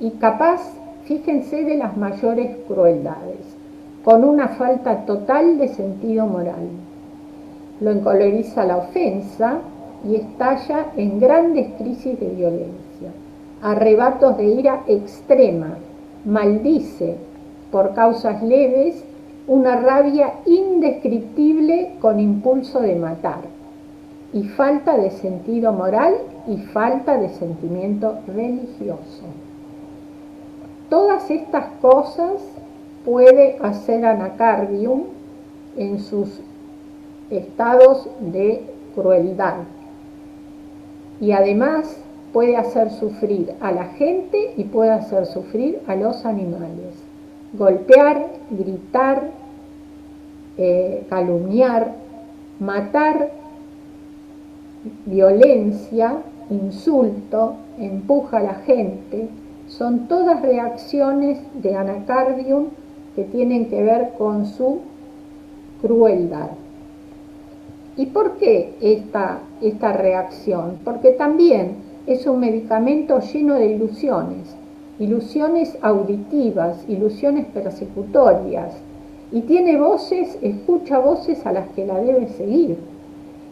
[0.00, 0.60] y capaz,
[1.04, 3.56] fíjense, de las mayores crueldades,
[4.04, 6.68] con una falta total de sentido moral.
[7.80, 9.58] Lo encoleriza la ofensa
[10.08, 13.10] y estalla en grandes crisis de violencia,
[13.62, 15.76] arrebatos de ira extrema,
[16.24, 17.16] maldice
[17.72, 19.04] por causas leves
[19.48, 23.40] una rabia indescriptible con impulso de matar,
[24.34, 29.24] y falta de sentido moral y falta de sentimiento religioso.
[30.90, 32.42] Todas estas cosas
[33.06, 35.04] puede hacer Anacardium
[35.78, 36.40] en sus
[37.30, 38.62] estados de
[38.94, 39.54] crueldad.
[41.22, 41.96] Y además
[42.34, 47.08] puede hacer sufrir a la gente y puede hacer sufrir a los animales
[47.52, 49.30] golpear, gritar,
[50.58, 51.94] eh, calumniar,
[52.60, 53.30] matar,
[55.06, 56.18] violencia,
[56.50, 59.28] insulto, empuja a la gente,
[59.66, 62.66] son todas reacciones de anacardium
[63.14, 64.80] que tienen que ver con su
[65.80, 66.50] crueldad.
[67.96, 70.78] ¿Y por qué esta, esta reacción?
[70.84, 74.58] Porque también es un medicamento lleno de ilusiones
[74.98, 78.74] ilusiones auditivas, ilusiones persecutorias,
[79.30, 82.78] y tiene voces, escucha voces a las que la debe seguir.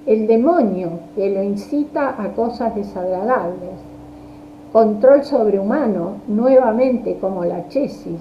[0.07, 3.71] El demonio que lo incita a cosas desagradables.
[4.73, 8.21] Control sobrehumano, nuevamente como la chesis.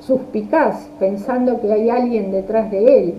[0.00, 3.14] Suspicaz, pensando que hay alguien detrás de él.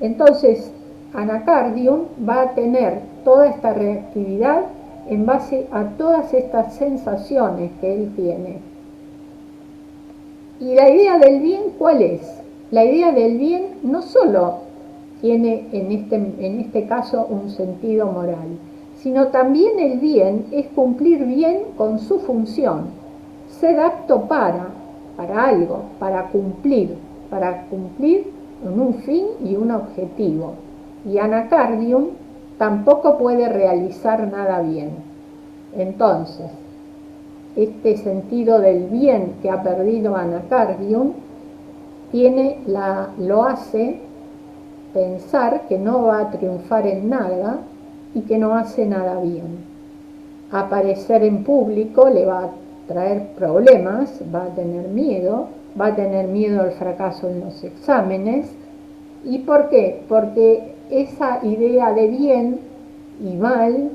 [0.00, 0.72] Entonces,
[1.14, 4.62] Anacardium va a tener toda esta reactividad
[5.08, 8.71] en base a todas estas sensaciones que él tiene.
[10.62, 12.20] Y la idea del bien, ¿cuál es?
[12.70, 14.58] La idea del bien no solo
[15.20, 18.60] tiene en este, en este caso un sentido moral,
[18.98, 22.90] sino también el bien es cumplir bien con su función,
[23.48, 24.68] ser apto para,
[25.16, 26.94] para algo, para cumplir,
[27.28, 28.30] para cumplir
[28.62, 30.52] con un fin y un objetivo.
[31.04, 32.10] Y anacardium
[32.56, 34.90] tampoco puede realizar nada bien.
[35.76, 36.46] Entonces,
[37.56, 41.12] este sentido del bien que ha perdido Anacardium
[42.10, 44.00] tiene la, lo hace
[44.92, 47.58] pensar que no va a triunfar en nada
[48.14, 49.64] y que no hace nada bien.
[50.50, 52.50] Aparecer en público le va a
[52.86, 55.48] traer problemas, va a tener miedo,
[55.80, 58.50] va a tener miedo al fracaso en los exámenes.
[59.24, 60.02] ¿Y por qué?
[60.08, 62.60] Porque esa idea de bien
[63.24, 63.90] y mal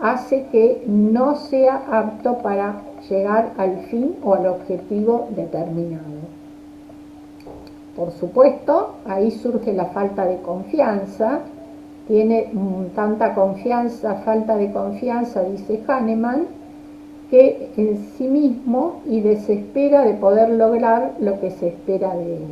[0.00, 6.22] hace que no sea apto para llegar al fin o al objetivo determinado.
[7.96, 11.40] Por supuesto, ahí surge la falta de confianza,
[12.08, 16.46] tiene mm, tanta confianza, falta de confianza, dice Hahnemann,
[17.30, 22.48] que en sí mismo y desespera de poder lograr lo que se espera de él.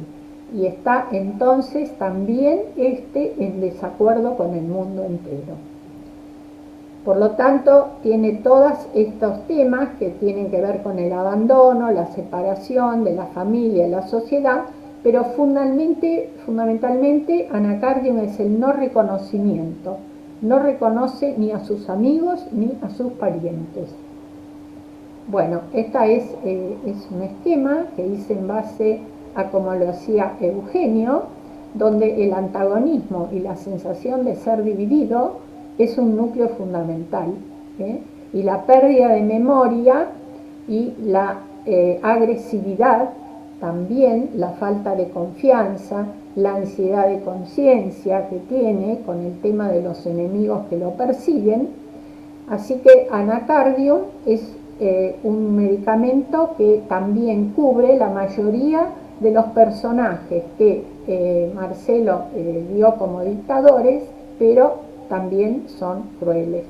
[0.54, 5.69] Y está entonces también este en desacuerdo con el mundo entero.
[7.04, 12.06] Por lo tanto, tiene todos estos temas que tienen que ver con el abandono, la
[12.06, 14.64] separación de la familia y la sociedad,
[15.02, 19.96] pero fundamentalmente, fundamentalmente Anacardium es el no reconocimiento.
[20.42, 23.94] No reconoce ni a sus amigos ni a sus parientes.
[25.28, 29.00] Bueno, este es, eh, es un esquema que hice en base
[29.34, 31.24] a como lo hacía Eugenio,
[31.74, 35.36] donde el antagonismo y la sensación de ser dividido
[35.82, 37.32] es un núcleo fundamental.
[37.78, 38.00] ¿eh?
[38.32, 40.08] Y la pérdida de memoria
[40.68, 43.10] y la eh, agresividad
[43.60, 46.06] también la falta de confianza,
[46.36, 51.68] la ansiedad de conciencia que tiene con el tema de los enemigos que lo persiguen.
[52.48, 58.86] Así que anacardio es eh, un medicamento que también cubre la mayoría
[59.20, 60.84] de los personajes que
[61.54, 64.04] Marcelo eh, dio como dictadores,
[64.38, 66.64] pero también son crueles.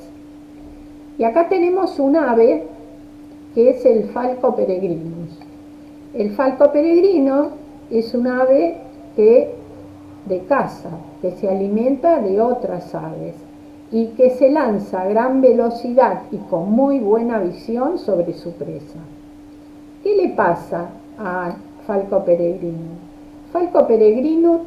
[1.18, 2.66] Y acá tenemos un ave
[3.54, 5.38] que es el falco peregrinus.
[6.14, 7.50] El falco peregrino
[7.90, 8.78] es un ave
[9.14, 9.54] que,
[10.24, 13.34] de caza, que se alimenta de otras aves
[13.92, 19.00] y que se lanza a gran velocidad y con muy buena visión sobre su presa.
[20.02, 20.88] ¿Qué le pasa
[21.18, 23.10] a Falco peregrino?
[23.52, 24.60] Falco peregrino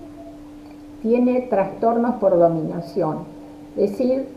[1.01, 3.32] tiene trastornos por dominación,
[3.75, 4.27] decir,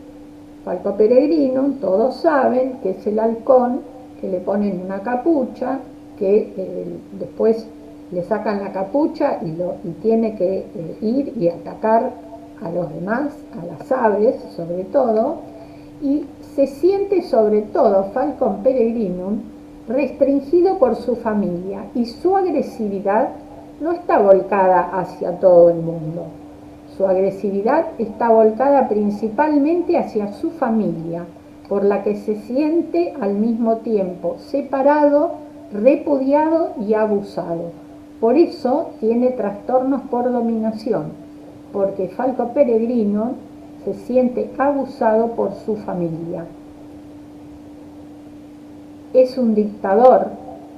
[0.63, 3.81] Falco peregrino, todos saben que es el halcón
[4.19, 5.79] que le ponen una capucha
[6.17, 6.85] que eh,
[7.19, 7.67] después
[8.11, 12.11] le sacan la capucha y, tiene que eh, ir y atacar
[12.61, 15.37] a los demás, a las aves sobre todo,
[16.01, 16.25] y
[16.55, 19.41] se siente sobre todo Falcon peregrinum
[19.87, 23.29] restringido por su familia y su agresividad
[23.79, 26.25] no está volcada hacia todo el mundo.
[26.97, 31.25] Su agresividad está volcada principalmente hacia su familia,
[31.69, 35.33] por la que se siente al mismo tiempo separado
[35.71, 37.71] repudiado y abusado.
[38.19, 41.11] Por eso tiene trastornos por dominación,
[41.71, 43.33] porque Falco Peregrino
[43.85, 46.45] se siente abusado por su familia.
[49.13, 50.29] Es un dictador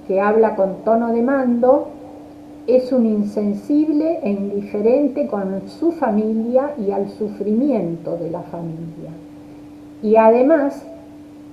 [0.08, 1.88] que habla con tono de mando,
[2.76, 9.12] es un insensible e indiferente con su familia y al sufrimiento de la familia.
[10.04, 10.86] Y además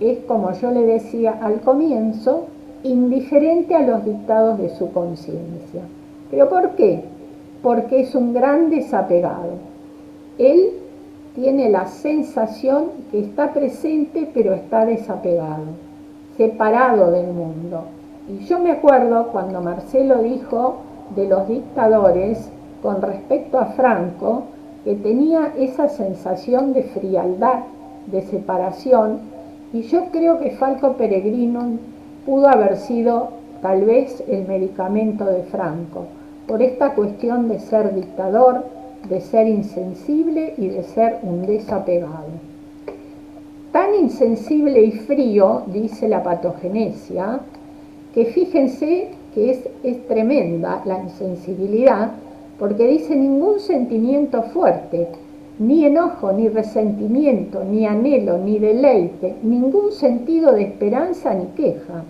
[0.01, 2.47] es, como yo le decía al comienzo,
[2.83, 5.83] indiferente a los dictados de su conciencia.
[6.31, 7.03] ¿Pero por qué?
[7.63, 9.55] Porque es un gran desapegado.
[10.39, 10.71] Él
[11.35, 15.65] tiene la sensación que está presente pero está desapegado,
[16.37, 17.85] separado del mundo.
[18.29, 20.77] Y yo me acuerdo cuando Marcelo dijo
[21.15, 22.51] de los dictadores
[22.83, 24.45] con respecto a Franco,
[24.85, 27.61] que tenía esa sensación de frialdad,
[28.07, 29.19] de separación,
[29.73, 31.79] y yo creo que Falco Peregrino
[32.25, 33.31] pudo haber sido
[33.63, 36.05] tal vez el medicamento de Franco,
[36.47, 38.65] por esta cuestión de ser dictador,
[39.09, 42.47] de ser insensible y de ser un desapegado.
[43.73, 47.41] Tan insensible y frío, dice la patogenesia,
[48.15, 52.11] que fíjense que es, es tremenda la insensibilidad,
[52.59, 55.07] porque dice ningún sentimiento fuerte,
[55.61, 62.03] ni enojo, ni resentimiento, ni anhelo, ni deleite, ningún sentido de esperanza ni queja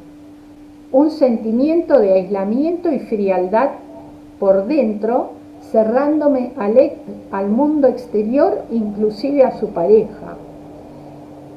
[0.92, 3.70] un sentimiento de aislamiento y frialdad
[4.38, 5.30] por dentro,
[5.70, 6.52] cerrándome
[7.30, 10.36] al, mundo exterior, inclusive a su pareja.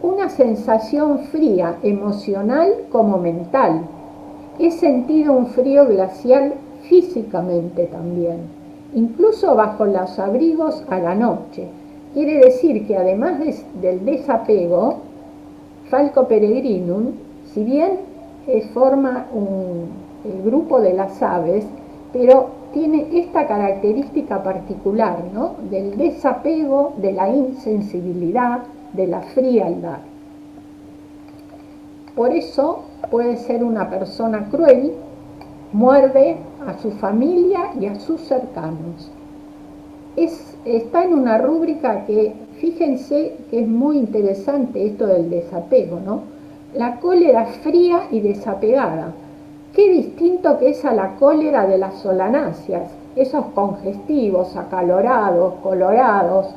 [0.01, 3.81] Una sensación fría, emocional como mental.
[4.59, 6.53] He sentido un frío glacial
[6.83, 8.39] físicamente también,
[8.93, 11.67] incluso bajo los abrigos a la noche.
[12.13, 13.39] Quiere decir que además
[13.81, 14.97] del desapego,
[15.89, 17.13] Falco Peregrinum,
[17.53, 17.99] si bien
[18.73, 19.27] forma
[20.25, 21.65] el grupo de las aves,
[22.11, 25.55] pero tiene esta característica particular, ¿no?
[25.69, 28.59] Del desapego, de la insensibilidad,
[28.93, 29.99] de la frialdad.
[32.15, 32.79] Por eso
[33.09, 34.93] puede ser una persona cruel,
[35.73, 39.11] muerde a su familia y a sus cercanos.
[40.15, 46.39] Es, está en una rúbrica que, fíjense que es muy interesante esto del desapego, ¿no?
[46.73, 49.13] la cólera fría y desapegada.
[49.73, 56.47] Qué distinto que es a la cólera de las solanáceas, esos congestivos, acalorados, colorados,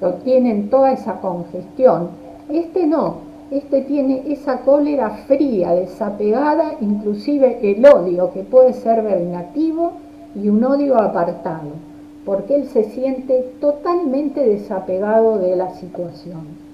[0.00, 2.10] lo tienen toda esa congestión.
[2.48, 9.92] Este no, este tiene esa cólera fría, desapegada, inclusive el odio, que puede ser vengativo
[10.34, 11.70] y un odio apartado,
[12.24, 16.70] porque él se siente totalmente desapegado de la situación.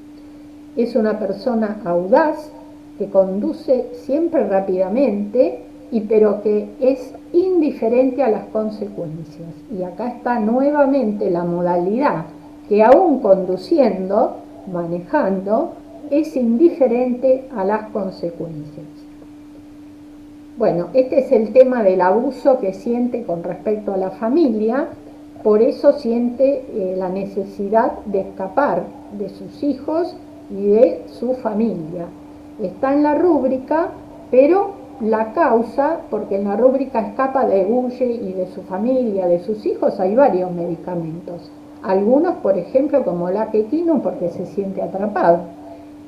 [0.77, 2.51] Es una persona audaz
[2.99, 5.61] que conduce siempre rápidamente
[5.91, 9.49] y pero que es indiferente a las consecuencias.
[9.71, 12.27] Y acá está nuevamente la modalidad
[12.69, 14.37] que aún conduciendo,
[14.71, 15.73] manejando,
[16.11, 18.87] es indiferente a las consecuencias.
[20.57, 24.89] Bueno, este es el tema del abuso que siente con respecto a la familia,
[25.43, 28.85] por eso siente eh, la necesidad de escapar
[29.19, 30.17] de sus hijos
[30.51, 32.07] y de su familia.
[32.61, 33.91] Está en la rúbrica,
[34.31, 39.41] pero la causa, porque en la rúbrica escapa de huye y de su familia, de
[39.41, 41.51] sus hijos, hay varios medicamentos.
[41.83, 45.56] Algunos, por ejemplo, como la quequino, porque se siente atrapado.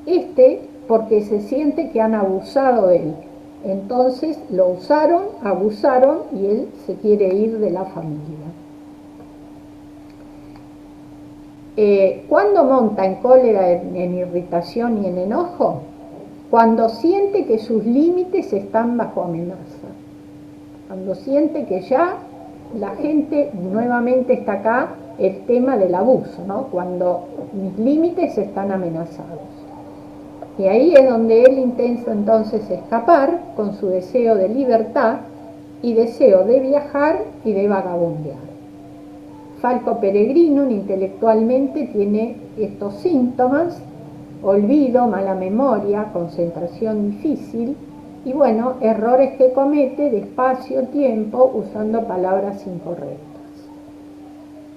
[0.09, 3.15] Este, porque se siente que han abusado él.
[3.63, 8.47] Entonces lo usaron, abusaron y él se quiere ir de la familia.
[11.77, 15.83] Eh, ¿Cuándo monta en cólera, en irritación y en enojo?
[16.51, 19.89] Cuando siente que sus límites están bajo amenaza.
[20.87, 22.17] Cuando siente que ya
[22.81, 24.89] la gente nuevamente está acá
[25.19, 26.69] el tema del abuso, ¿no?
[26.69, 29.58] Cuando mis límites están amenazados.
[30.59, 35.19] Y ahí es donde él intenta entonces escapar con su deseo de libertad
[35.83, 38.49] y deseo de viajar y de vagabundear.
[39.61, 43.81] Falco Peregrino intelectualmente tiene estos síntomas,
[44.43, 47.77] olvido, mala memoria, concentración difícil
[48.25, 53.19] y bueno, errores que comete despacio, tiempo, usando palabras incorrectas.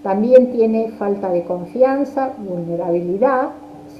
[0.04, 3.50] También tiene falta de confianza, vulnerabilidad,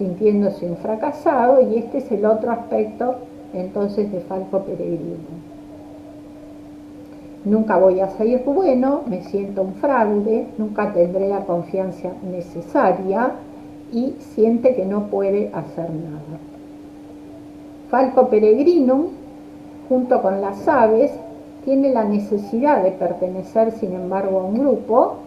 [0.02, 3.18] sintiéndose un fracasado y este es el otro aspecto
[3.54, 5.30] entonces de Falco Peregrino.
[7.46, 13.34] Nunca voy a ser bueno, me siento un fraude, nunca tendré la confianza necesaria
[13.92, 16.40] y siente que no puede hacer nada.
[17.92, 19.06] Falco Peregrino,
[19.88, 21.12] junto con las aves,
[21.64, 25.18] tiene la necesidad de pertenecer, sin embargo, a un grupo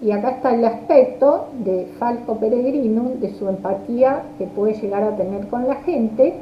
[0.00, 5.16] y acá está el aspecto de Falco Peregrino, de su empatía que puede llegar a
[5.16, 6.34] tener con la gente,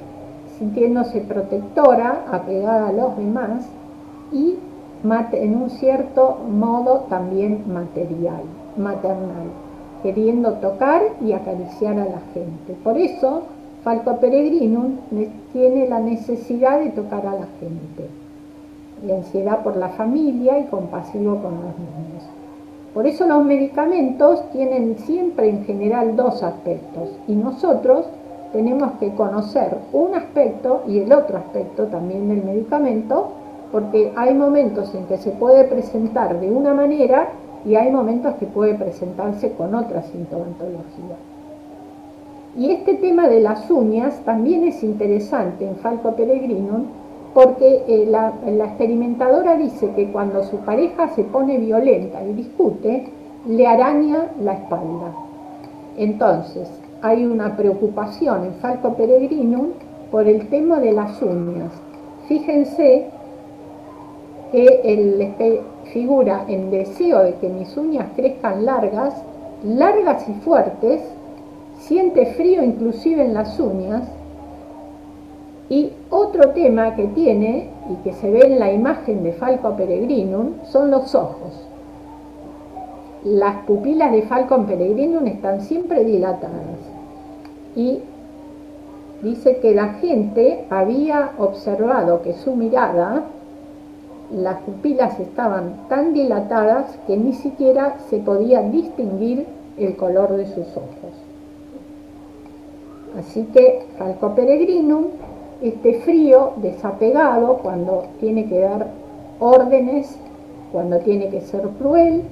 [0.58, 3.68] sintiéndose protectora, apegada a los demás
[4.32, 4.56] y
[5.32, 8.42] en un cierto modo también material,
[8.76, 9.46] maternal,
[10.02, 12.74] queriendo tocar y acariciar a la gente.
[12.82, 13.42] Por eso
[13.84, 14.84] Falco Peregrino
[15.52, 18.08] tiene la necesidad de tocar a la gente,
[19.06, 22.35] y ansiedad por la familia y compasivo con los niños.
[22.96, 28.06] Por eso los medicamentos tienen siempre en general dos aspectos y nosotros
[28.54, 33.32] tenemos que conocer un aspecto y el otro aspecto también del medicamento
[33.70, 37.28] porque hay momentos en que se puede presentar de una manera
[37.66, 41.16] y hay momentos que puede presentarse con otra sintomatología.
[42.56, 46.86] Y este tema de las uñas también es interesante en Falco Peregrino
[47.36, 48.32] porque eh, la,
[48.64, 53.08] experimentadora dice que cuando su pareja se pone violenta y discute,
[53.46, 55.12] le araña la espalda.
[55.98, 56.66] Entonces,
[57.02, 59.72] hay una preocupación en Falco Peregrinum
[60.10, 61.72] por el tema de las uñas.
[62.26, 63.10] Fíjense
[64.50, 65.60] que él
[65.92, 69.12] figura en deseo de que mis uñas crezcan largas,
[69.62, 71.02] largas y fuertes,
[71.80, 74.08] siente frío inclusive en las uñas,
[75.68, 80.54] y otro tema que tiene y que se ve en la imagen de Falco Peregrinum
[80.64, 81.66] son los ojos.
[83.24, 86.78] Las pupilas de Falcon Peregrinum están siempre dilatadas
[87.74, 88.00] y
[89.22, 93.24] dice que la gente había observado que su mirada,
[94.30, 99.46] las pupilas estaban tan dilatadas que ni siquiera se podía distinguir
[99.76, 101.12] el color de sus ojos.
[103.18, 105.06] Así que Falco Peregrinum
[105.62, 108.88] este frío desapegado cuando tiene que dar
[109.38, 110.18] órdenes,
[110.72, 112.22] cuando tiene que ser cruel,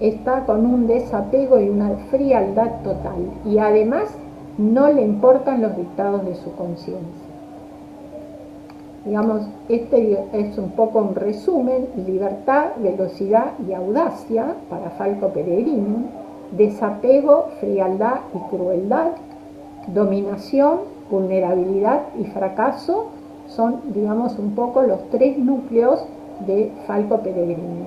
[0.00, 3.30] está con un desapego y una frialdad total.
[3.44, 4.14] Y además
[4.58, 7.22] no le importan los dictados de su conciencia.
[9.04, 16.04] Digamos, este es un poco un resumen, libertad, velocidad y audacia para Falco Peregrino,
[16.52, 19.12] desapego, frialdad y crueldad,
[19.88, 20.80] dominación,
[21.12, 23.10] vulnerabilidad y fracaso
[23.46, 26.04] son, digamos, un poco los tres núcleos
[26.46, 27.86] de Falco Peregrino.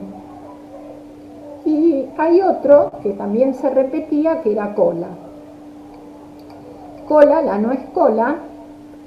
[1.66, 5.08] Y hay otro que también se repetía, que era cola.
[7.08, 8.36] cola, la no es cola,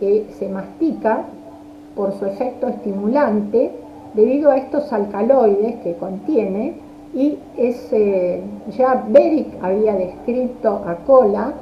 [0.01, 1.23] que se mastica
[1.95, 3.73] por su efecto estimulante
[4.15, 6.75] debido a estos alcaloides que contiene
[7.15, 8.43] y ese,
[8.77, 11.53] ya Beric había descrito a cola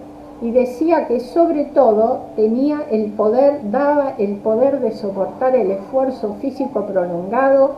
[0.43, 6.35] y decía que sobre todo tenía el poder, daba el poder de soportar el esfuerzo
[6.41, 7.77] físico prolongado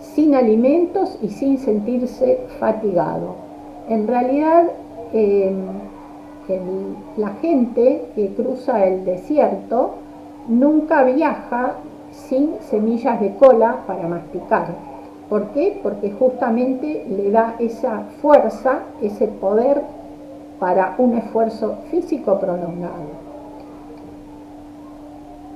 [0.00, 3.34] sin alimentos y sin sentirse fatigado.
[3.88, 4.64] En realidad,
[5.12, 5.52] eh,
[7.16, 9.90] la gente que cruza el desierto
[10.48, 11.74] nunca viaja
[12.10, 14.68] sin semillas de cola para masticar.
[15.28, 15.78] ¿Por qué?
[15.82, 19.82] Porque justamente le da esa fuerza, ese poder
[20.58, 23.28] para un esfuerzo físico prolongado.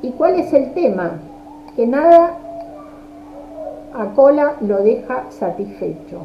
[0.03, 1.20] ¿Y cuál es el tema?
[1.76, 2.38] Que nada
[3.94, 6.22] a cola lo deja satisfecho,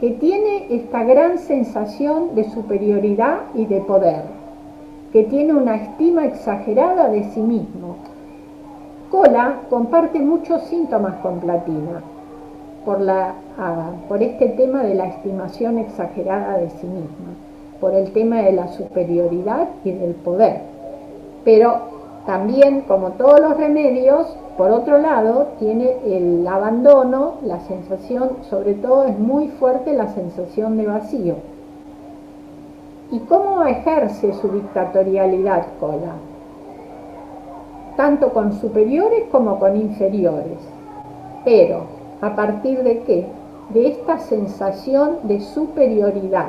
[0.00, 4.22] que tiene esta gran sensación de superioridad y de poder,
[5.12, 7.96] que tiene una estima exagerada de sí mismo.
[9.10, 12.02] Cola comparte muchos síntomas con Platina
[12.84, 13.90] por, ah,
[14.20, 17.34] este tema de la estimación exagerada de sí misma,
[17.80, 20.60] por el tema de la superioridad y del poder.
[21.44, 21.76] Pero
[22.26, 24.26] también, como todos los remedios,
[24.56, 30.76] por otro lado, tiene el abandono, la sensación, sobre todo es muy fuerte la sensación
[30.76, 31.36] de vacío.
[33.10, 36.16] ¿Y cómo ejerce su dictatorialidad Cola?
[37.96, 40.58] Tanto con superiores como con inferiores.
[41.44, 41.84] Pero,
[42.20, 43.26] ¿a partir de qué?
[43.70, 46.48] De esta sensación de superioridad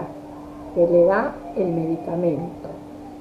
[0.74, 2.70] que le da el medicamento.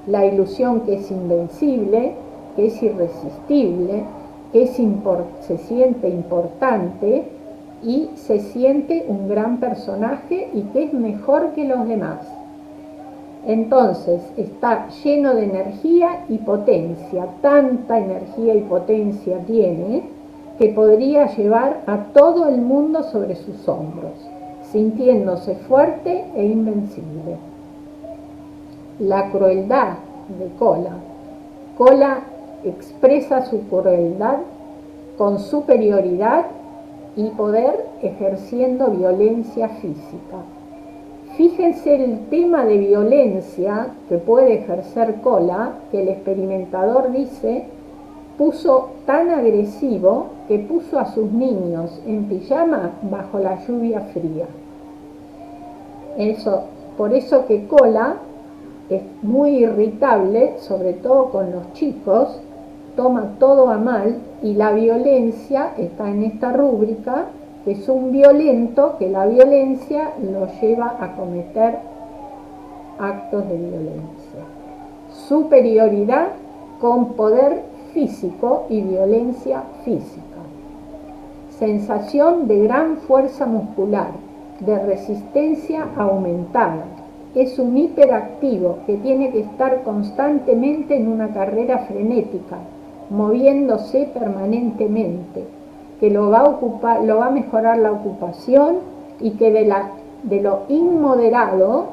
[0.06, 2.14] La ilusión que es invencible,
[2.56, 4.04] que es irresistible,
[4.52, 7.24] que se siente importante
[7.82, 12.26] y se siente un gran personaje y que es mejor que los demás.
[13.46, 20.02] Entonces está lleno de energía y potencia, tanta energía y potencia tiene
[20.58, 24.27] que podría llevar a todo el mundo sobre sus hombros,
[24.72, 27.36] sintiéndose fuerte e invencible.
[28.98, 29.94] La crueldad
[30.38, 30.92] de Cola.
[31.76, 32.20] Cola
[32.64, 34.38] expresa su crueldad
[35.16, 36.46] con superioridad
[37.16, 40.38] y poder ejerciendo violencia física.
[41.36, 47.64] Fíjense el tema de violencia que puede ejercer Cola, que el experimentador dice,
[48.36, 54.46] puso tan agresivo que puso a sus niños en pijama bajo la lluvia fría.
[56.16, 56.62] Eso,
[56.96, 58.16] por eso que Cola
[58.88, 62.40] es muy irritable, sobre todo con los chicos,
[62.96, 67.26] toma todo a mal y la violencia está en esta rúbrica,
[67.64, 71.78] que es un violento que la violencia lo lleva a cometer
[72.98, 74.40] actos de violencia.
[75.28, 76.28] Superioridad
[76.80, 80.27] con poder físico y violencia física.
[81.58, 84.12] Sensación de gran fuerza muscular,
[84.60, 86.84] de resistencia aumentada.
[87.34, 92.58] Es un hiperactivo que tiene que estar constantemente en una carrera frenética,
[93.10, 95.46] moviéndose permanentemente,
[95.98, 98.76] que lo va a, ocupar, lo va a mejorar la ocupación
[99.18, 99.90] y que de, la,
[100.22, 101.86] de lo inmoderado,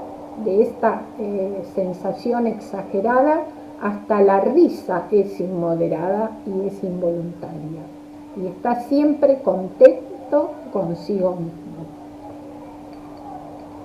[0.44, 3.46] de esta eh, sensación exagerada,
[3.82, 7.95] hasta la risa es inmoderada y es involuntaria.
[8.36, 11.54] Y está siempre contento consigo mismo.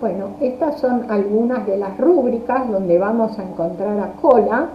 [0.00, 4.68] Bueno, estas son algunas de las rúbricas donde vamos a encontrar a cola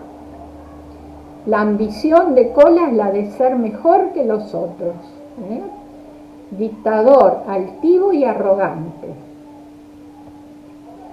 [1.45, 4.95] la ambición de Cola es la de ser mejor que los otros.
[5.47, 5.61] ¿eh?
[6.57, 9.09] Dictador, altivo y arrogante.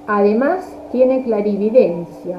[0.07, 2.39] Además, tiene clarividencia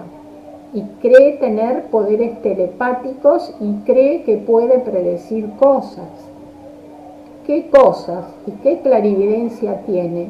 [0.74, 6.10] y cree tener poderes telepáticos y cree que puede predecir cosas.
[7.46, 10.30] ¿Qué cosas y qué clarividencia tiene?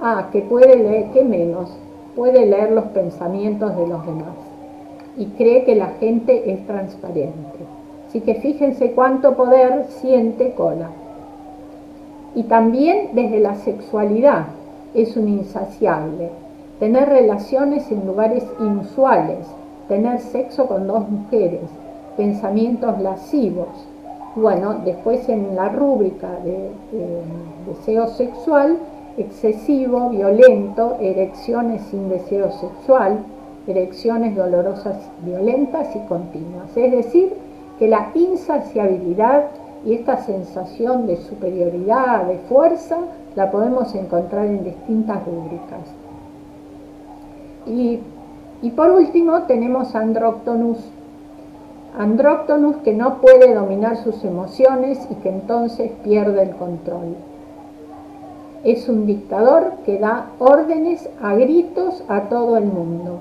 [0.00, 1.70] Ah, que puede leer, ¿qué menos?
[2.16, 4.34] Puede leer los pensamientos de los demás
[5.16, 7.58] y cree que la gente es transparente.
[8.08, 10.90] Así que fíjense cuánto poder siente Cola.
[12.34, 14.46] Y también desde la sexualidad
[14.94, 16.30] es un insaciable.
[16.80, 19.46] Tener relaciones en lugares inusuales,
[19.88, 21.62] tener sexo con dos mujeres,
[22.16, 23.68] pensamientos lascivos.
[24.36, 26.70] Bueno, después en la rúbrica de,
[27.66, 28.78] deseo sexual,
[29.16, 33.18] excesivo, violento, erecciones sin deseo sexual,
[33.66, 36.76] erecciones dolorosas, violentas y continuas.
[36.76, 37.32] Es decir,
[37.78, 39.44] que la insaciabilidad
[39.84, 42.98] y esta sensación de superioridad, de fuerza,
[43.36, 45.80] la podemos encontrar en distintas rúbricas.
[47.66, 48.00] Y,
[48.62, 50.78] Y por último tenemos Androctonus.
[51.98, 57.16] Androctonus que no puede dominar sus emociones y que entonces pierde el control.
[58.64, 63.20] Es un dictador que da órdenes a gritos a todo el mundo.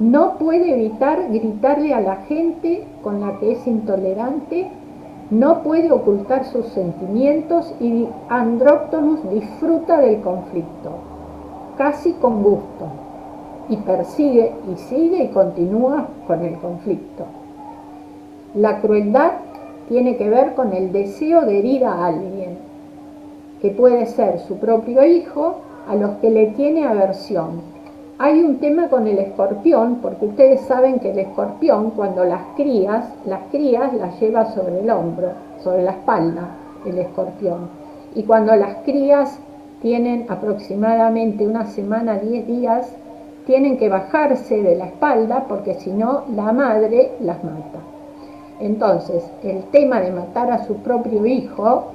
[0.00, 4.68] No puede evitar gritarle a la gente con la que es intolerante,
[5.30, 10.90] no puede ocultar sus sentimientos y Androctonus disfruta del conflicto,
[11.78, 12.88] casi con gusto,
[13.68, 17.24] y persigue y sigue y continúa con el conflicto.
[18.54, 19.32] La crueldad
[19.88, 22.58] tiene que ver con el deseo de herir a alguien
[23.60, 27.60] que puede ser su propio hijo, a los que le tiene aversión.
[28.18, 33.04] Hay un tema con el escorpión, porque ustedes saben que el escorpión, cuando las crías,
[33.24, 35.30] las crías las lleva sobre el hombro,
[35.62, 37.68] sobre la espalda, el escorpión.
[38.14, 39.38] Y cuando las crías
[39.80, 42.94] tienen aproximadamente una semana, 10 días,
[43.46, 47.80] tienen que bajarse de la espalda porque si no la madre las mata.
[48.60, 51.86] Entonces, el tema de matar a su propio hijo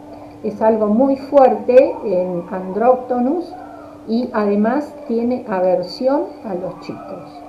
[0.44, 3.54] es algo muy fuerte en Androctonus
[4.08, 7.42] y además tiene aversión a los chicos.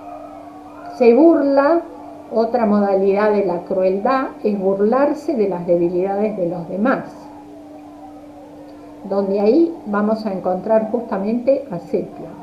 [0.96, 1.82] Se burla,
[2.30, 7.04] otra modalidad de la crueldad es burlarse de las debilidades de los demás,
[9.08, 12.37] donde ahí vamos a encontrar justamente a Sepia.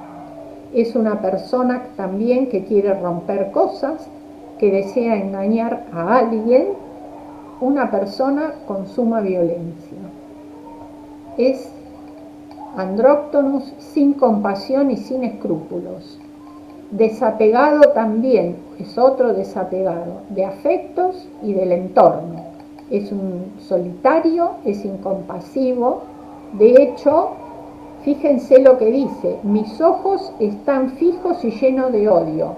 [0.76, 4.08] Es una persona también que quiere romper cosas,
[4.60, 6.68] que desea engañar a alguien,
[7.62, 9.98] una persona con suma violencia
[11.38, 11.70] es
[12.78, 16.20] Andróctonus sin compasión y sin escrúpulos.
[16.92, 22.44] Desapegado también, es otro desapegado, de afectos y del entorno.
[22.90, 26.04] Es un solitario, es incompasivo.
[26.54, 27.32] De hecho,
[28.06, 32.54] fíjense lo que dice, mis ojos están fijos y llenos de odio.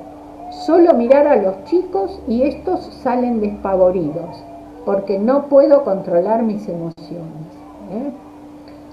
[0.52, 4.44] Solo mirar a los chicos y estos salen despavoridos,
[4.86, 7.48] porque no puedo controlar mis emociones.
[7.92, 8.12] ¿eh?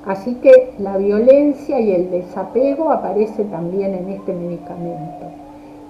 [0.06, 5.26] Así que la violencia y el desapego aparece también en este medicamento.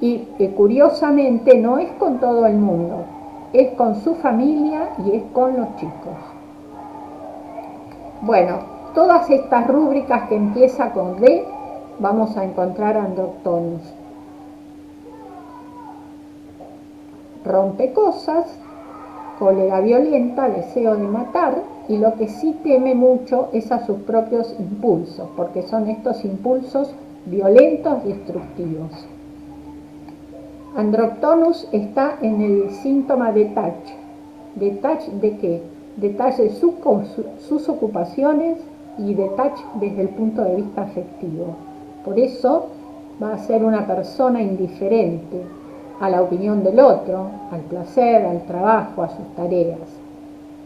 [0.01, 3.05] Y curiosamente no es con todo el mundo,
[3.53, 6.17] es con su familia y es con los chicos.
[8.23, 11.45] Bueno, todas estas rúbricas que empieza con D
[11.99, 13.83] vamos a encontrar androctonus.
[17.45, 18.47] Rompe cosas,
[19.39, 24.55] cólera violenta, deseo de matar, y lo que sí teme mucho es a sus propios
[24.59, 26.95] impulsos, porque son estos impulsos
[27.27, 29.07] violentos, destructivos.
[30.77, 33.93] Androctonus está en el síntoma de touch.
[34.55, 35.63] ¿De touch de qué?
[35.97, 38.59] De touch de sus ocupaciones
[38.99, 41.57] y de touch desde el punto de vista afectivo.
[42.05, 42.67] Por eso
[43.23, 45.43] va a ser una persona indiferente
[46.01, 50.05] a la opinión del otro, al placer, al trabajo, a sus tareas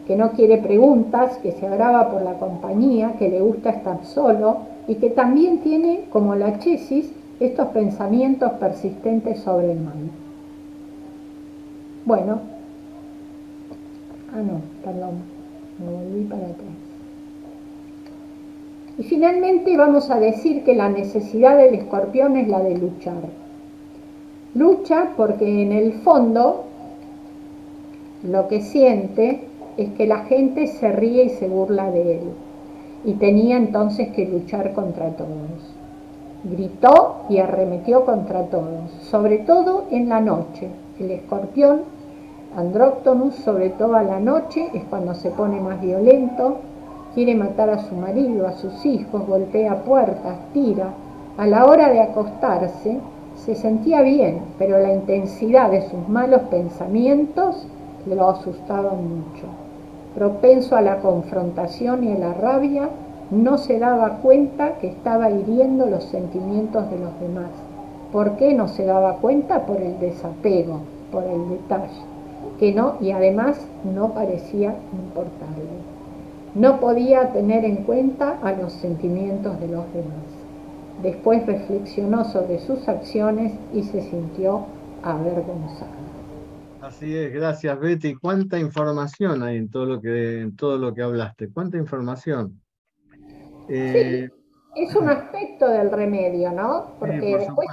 [0.08, 4.56] que no quiere preguntas, que se agrava por la compañía, que le gusta estar solo
[4.88, 10.10] y que también tiene, como la chesis, estos pensamientos persistentes sobre el mal.
[12.06, 12.40] Bueno,
[14.32, 15.18] ah no, perdón,
[15.78, 16.77] me volví para atrás.
[18.98, 23.22] Y finalmente vamos a decir que la necesidad del escorpión es la de luchar.
[24.54, 26.64] Lucha porque en el fondo
[28.24, 29.42] lo que siente
[29.76, 32.24] es que la gente se ríe y se burla de él,
[33.04, 35.28] y tenía entonces que luchar contra todos.
[36.42, 40.68] Gritó y arremetió contra todos, sobre todo en la noche.
[40.98, 41.82] El escorpión,
[42.56, 46.58] Andróctonus, sobre todo a la noche, es cuando se pone más violento,
[47.18, 50.94] quiere matar a su marido, a sus hijos, golpea puertas, tira.
[51.36, 53.00] A la hora de acostarse,
[53.34, 57.66] se sentía bien, pero la intensidad de sus malos pensamientos
[58.06, 59.48] lo asustaba mucho
[60.14, 62.88] propenso a la confrontación y a la rabia,
[63.32, 67.50] no se daba cuenta que estaba hiriendo los sentimientos de los demás.
[68.12, 69.66] ¿Por qué no se daba cuenta?
[69.66, 72.02] Por el desapego, por el detalle,
[72.60, 75.87] que no, y además no parecía importarle.
[76.54, 80.24] No podía tener en cuenta a los sentimientos de los demás.
[81.02, 84.66] Después reflexionó sobre sus acciones y se sintió
[85.02, 86.08] avergonzado.
[86.80, 88.14] Así es, gracias Betty.
[88.14, 91.48] ¿Cuánta información hay en todo lo que, en todo lo que hablaste?
[91.50, 92.60] ¿Cuánta información?
[93.68, 94.28] Eh,
[94.74, 96.94] es un aspecto del remedio, ¿no?
[96.98, 97.68] Porque después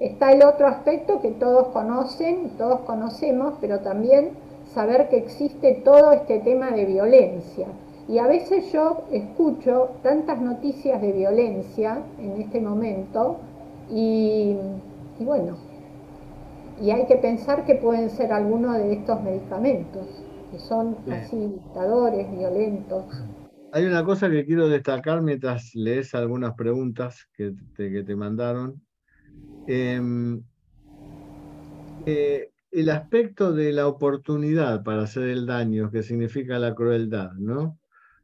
[0.00, 4.30] está el otro aspecto que todos conocen, todos conocemos, pero también
[4.74, 7.66] saber que existe todo este tema de violencia.
[8.08, 13.38] Y a veces yo escucho tantas noticias de violencia en este momento
[13.88, 14.56] y
[15.20, 15.56] bueno,
[16.80, 20.06] y hay que pensar que pueden ser algunos de estos medicamentos,
[20.50, 23.04] que son así dictadores, violentos.
[23.72, 28.80] Hay una cosa que quiero destacar mientras lees algunas preguntas que te, que te mandaron.
[29.66, 30.42] Em,
[32.06, 37.78] eh, el aspecto de la oportunidad para hacer el daño, que significa la crueldad, ¿no?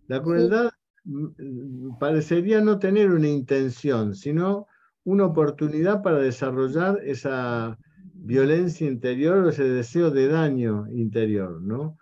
[0.06, 0.70] La crueldad
[1.04, 4.66] mm, parecería no tener una intención, sino
[5.04, 7.78] una oportunidad para desarrollar esa
[8.14, 11.98] violencia interior o ese deseo de daño interior, ¿no?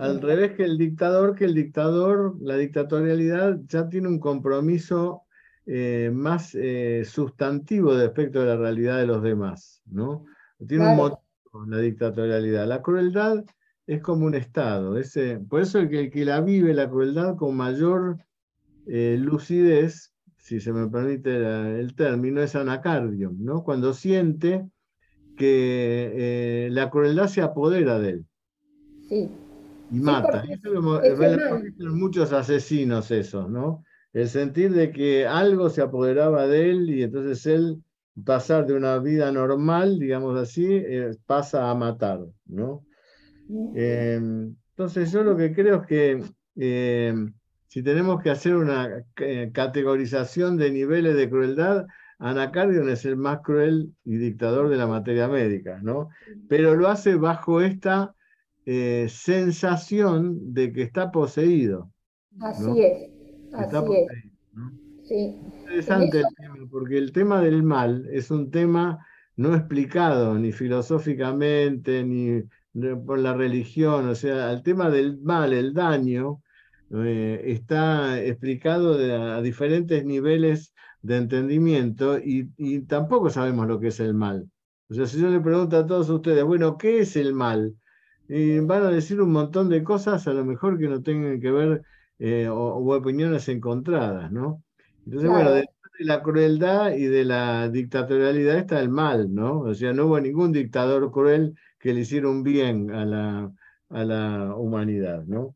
[0.00, 5.22] Al revés que el dictador, que el dictador, la dictatorialidad ya tiene un compromiso
[5.64, 10.24] eh, más eh, sustantivo respecto de la realidad de los demás, ¿no?
[10.66, 11.27] Tiene un motivo
[11.66, 12.66] la dictatorialidad.
[12.66, 13.44] La crueldad
[13.86, 17.36] es como un estado, ese, por eso el que, el que la vive la crueldad
[17.36, 18.18] con mayor
[18.86, 21.30] eh, lucidez, si se me permite
[21.80, 23.64] el término, es anacardium, ¿no?
[23.64, 24.68] Cuando siente
[25.36, 28.26] que la crueldad se apodera de él.
[29.08, 29.30] Sí
[29.90, 30.44] y mata.
[31.78, 33.84] muchos asesinos eso, ¿no?
[34.12, 37.82] El sentir de que algo se apoderaba de él y entonces él
[38.24, 42.84] pasar de una vida normal, digamos así, eh, pasa a matar, ¿no?
[43.74, 46.22] Em, entonces yo lo que creo es que
[46.56, 47.32] em,
[47.66, 51.86] si tenemos que hacer una eh, categorización de niveles de crueldad,
[52.18, 56.08] Anacardion es el más cruel y dictador de la materia médica, ¿no?
[56.48, 58.14] Pero lo hace bajo esta
[58.66, 61.90] eh, sensación de que está poseído.
[62.40, 63.10] Así es,
[63.52, 63.76] así
[65.08, 65.57] es.
[65.68, 68.98] Interesante el tema, porque el tema del mal es un tema
[69.36, 72.42] no explicado ni filosóficamente, ni
[73.06, 76.40] por la religión, o sea, el tema del mal, el daño,
[76.94, 84.00] eh, está explicado a diferentes niveles de entendimiento y, y, tampoco sabemos lo que es
[84.00, 84.48] el mal.
[84.88, 87.76] O sea, si yo le pregunto a todos ustedes, bueno, ¿qué es el mal?
[88.28, 91.50] y van a decir un montón de cosas a lo mejor que no tengan que
[91.50, 91.82] ver
[92.18, 94.62] eh, o, opiniones encontradas, ¿no?
[95.08, 95.66] Entonces, bueno, de
[96.00, 99.60] la crueldad y de la dictatorialidad está el mal, ¿no?
[99.60, 103.50] O sea, no hubo ningún dictador cruel que le hiciera un bien a la,
[103.88, 105.54] a la humanidad, ¿no?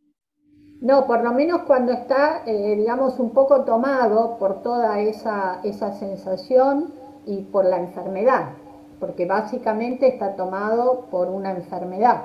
[0.81, 5.93] No, por lo menos cuando está, eh, digamos, un poco tomado por toda esa, esa
[5.99, 6.95] sensación
[7.27, 8.53] y por la enfermedad,
[9.01, 12.23] porque básicamente está tomado por una enfermedad.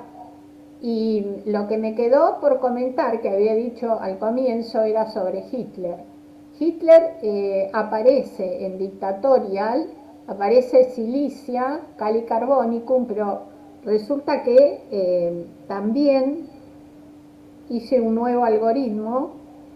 [0.82, 6.17] Y lo que me quedó por comentar, que había dicho al comienzo, era sobre Hitler.
[6.60, 9.88] Hitler eh, aparece en Dictatorial,
[10.28, 13.42] aparece Silicia, Cali Carbonicum, pero
[13.84, 16.48] resulta que eh, también
[17.70, 19.32] hice un nuevo algoritmo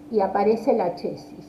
[0.09, 1.45] y aparece la chesis.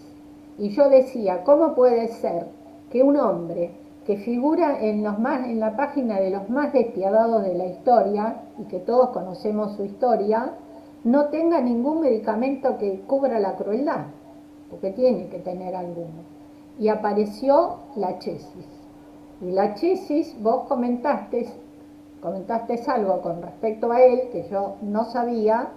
[0.59, 2.47] Y yo decía, ¿cómo puede ser
[2.91, 3.71] que un hombre
[4.07, 8.43] que figura en, los más, en la página de los más despiadados de la historia,
[8.59, 10.53] y que todos conocemos su historia,
[11.05, 14.07] no tenga ningún medicamento que cubra la crueldad,
[14.73, 16.25] porque tiene que tener alguno.
[16.79, 18.67] Y apareció la chesis.
[19.43, 21.47] Y la chesis, vos comentaste,
[22.23, 25.69] comentaste algo con respecto a él que yo no sabía,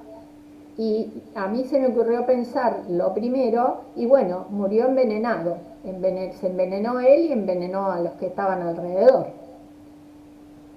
[0.78, 5.58] y a mí se me ocurrió pensar lo primero, y bueno, murió envenenado.
[5.84, 9.28] se envenenó él y envenenó a los que estaban alrededor.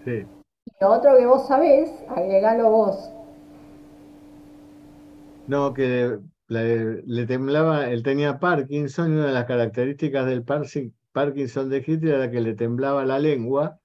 [0.04, 0.26] Sí.
[0.66, 3.10] Y lo otro que vos sabés, agregalo vos.
[5.46, 6.18] No, que
[6.48, 12.30] le, temblaba, él tenía Parkinson y una de las características del Parkinson de Hitler era
[12.30, 13.78] que le temblaba la lengua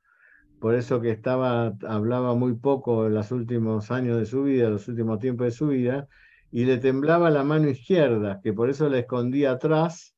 [0.63, 4.87] por eso que estaba, hablaba muy poco en los últimos años de su vida, los
[4.87, 6.07] últimos tiempos de su vida,
[6.51, 10.15] y le temblaba la mano izquierda, que por eso la escondía atrás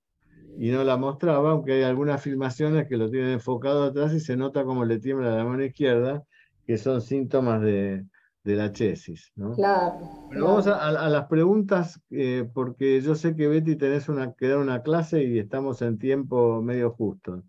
[0.59, 4.37] y no la mostraba, aunque hay algunas filmaciones que lo tienen enfocado atrás y se
[4.37, 6.21] nota como le tiembla la mano izquierda,
[6.67, 8.05] que son síntomas de,
[8.53, 9.31] la chesis.
[9.35, 9.53] ¿no?
[9.53, 9.97] Claro.
[10.31, 14.83] vamos a, las preguntas, eh, porque yo sé que Betty tenés una, que dar una
[14.83, 17.41] clase y estamos en tiempo medio justo.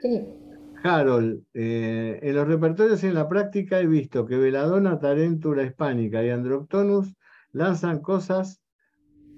[0.00, 0.26] Sí.
[0.82, 6.24] Harold, eh, en los repertorios y en la práctica he visto que Veladona, Tarentura hispánica
[6.24, 7.14] y Androctonus
[7.52, 8.62] lanzan cosas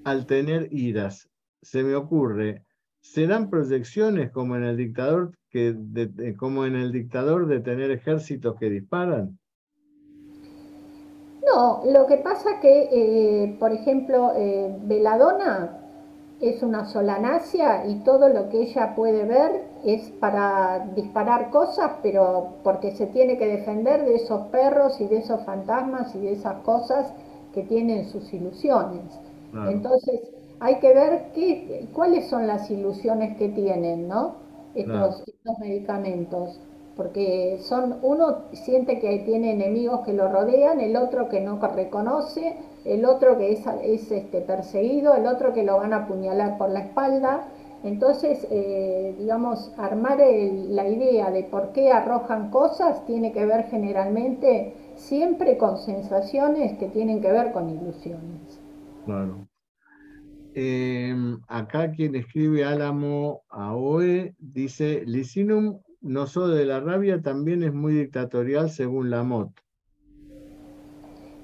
[0.05, 1.29] al tener iras.
[1.63, 2.65] Se me ocurre,
[3.01, 8.57] ¿serán proyecciones como en el dictador, que de, como en el dictador de tener ejércitos
[8.59, 9.40] que disparan?
[11.61, 15.77] No, lo que pasa que, eh, por ejemplo, eh, Veladona
[16.41, 22.55] es una solanácea y todo lo que ella puede ver es para disparar cosas, pero
[22.65, 26.63] porque se tiene que defender de esos perros y de esos fantasmas y de esas
[26.63, 27.13] cosas
[27.53, 29.21] que tienen sus ilusiones.
[29.63, 30.19] Entonces,
[30.61, 31.33] hay que ver
[31.93, 34.37] cuáles son las ilusiones que tienen, ¿no?
[34.75, 36.59] Estos, estos medicamentos.
[37.01, 42.57] Porque son uno siente que tiene enemigos que lo rodean, el otro que no reconoce,
[42.85, 46.69] el otro que es, es este, perseguido, el otro que lo van a apuñalar por
[46.69, 47.49] la espalda.
[47.85, 54.75] Entonces, eh, digamos, armar la idea de por qué arrojan cosas tiene que ver generalmente
[54.95, 58.61] siempre con sensaciones que tienen que ver con ilusiones.
[59.07, 59.49] Claro.
[60.53, 67.73] Em, acá quien escribe Álamo Aoe dice, Licinum no solo de la rabia también es
[67.73, 69.51] muy dictatorial según Lamot.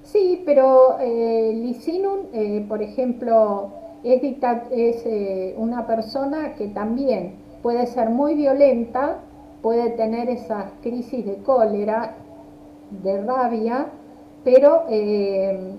[0.03, 8.09] Sí, pero eh, Licinum, eh, por ejemplo, es, eh, una persona que también puede ser
[8.09, 9.19] muy violenta,
[9.61, 12.15] puede tener esas crisis de cólera,
[13.03, 13.87] de rabia,
[14.45, 15.75] pero eh,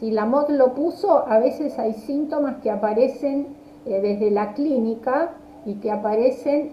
[0.00, 3.46] si la MOD lo puso, a veces hay síntomas que aparecen
[3.84, 5.30] desde la clínica
[5.66, 6.70] y que aparecen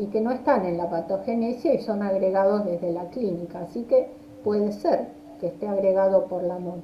[0.00, 3.60] y que no están en la patogenesia y son agregados desde la clínica.
[3.60, 4.08] Así que
[4.42, 5.08] puede ser
[5.40, 6.80] que esté agregado por la MOD.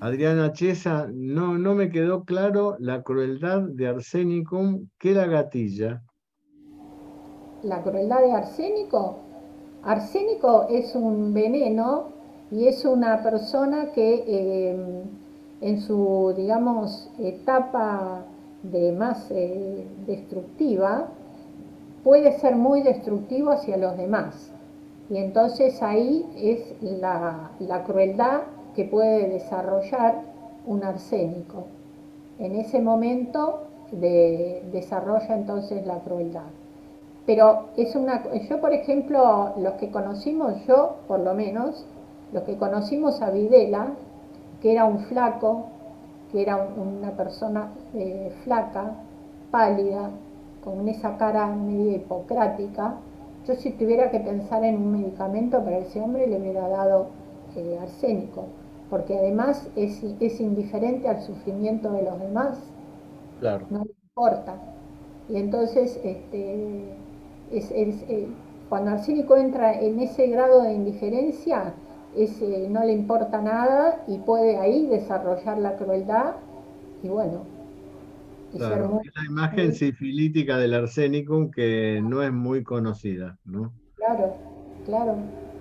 [0.00, 6.02] Adriana Chesa, no, no me quedó claro la crueldad de Arsenicum que la gatilla.
[7.62, 9.18] ¿La crueldad de arsénico?
[9.82, 12.08] Arsénico es un veneno
[12.50, 15.02] y es una persona que eh,
[15.60, 18.24] en su, digamos, etapa
[18.62, 21.08] de más eh, destructiva
[22.04, 24.52] puede ser muy destructivo hacia los demás.
[25.08, 28.42] Y entonces ahí es la, la crueldad
[28.74, 30.22] que puede desarrollar
[30.66, 31.64] un arsénico.
[32.38, 36.48] En ese momento de, desarrolla entonces la crueldad.
[37.26, 41.84] Pero es una, yo por ejemplo, los que conocimos, yo por lo menos,
[42.32, 43.88] los que conocimos a Videla,
[44.62, 45.66] que era un flaco,
[46.30, 48.94] que era una persona eh, flaca,
[49.50, 50.10] pálida,
[50.62, 52.96] con esa cara medio hipocrática,
[53.46, 57.08] yo si tuviera que pensar en un medicamento para ese hombre le hubiera dado
[57.56, 58.44] eh, arsénico
[58.90, 62.58] porque además es, es, indiferente al sufrimiento de los demás.
[63.38, 63.64] Claro.
[63.70, 64.56] No le importa.
[65.28, 66.92] Y entonces, este,
[67.52, 68.26] es, eh,
[68.68, 71.72] cuando Arsénico entra en ese grado de indiferencia,
[72.16, 76.34] ese no le importa nada y puede ahí desarrollar la crueldad
[77.02, 77.44] y bueno.
[78.56, 83.72] claro, es la imagen sifilítica del arsénico que no es muy conocida, ¿no?
[83.96, 84.34] Claro,
[84.84, 85.16] claro.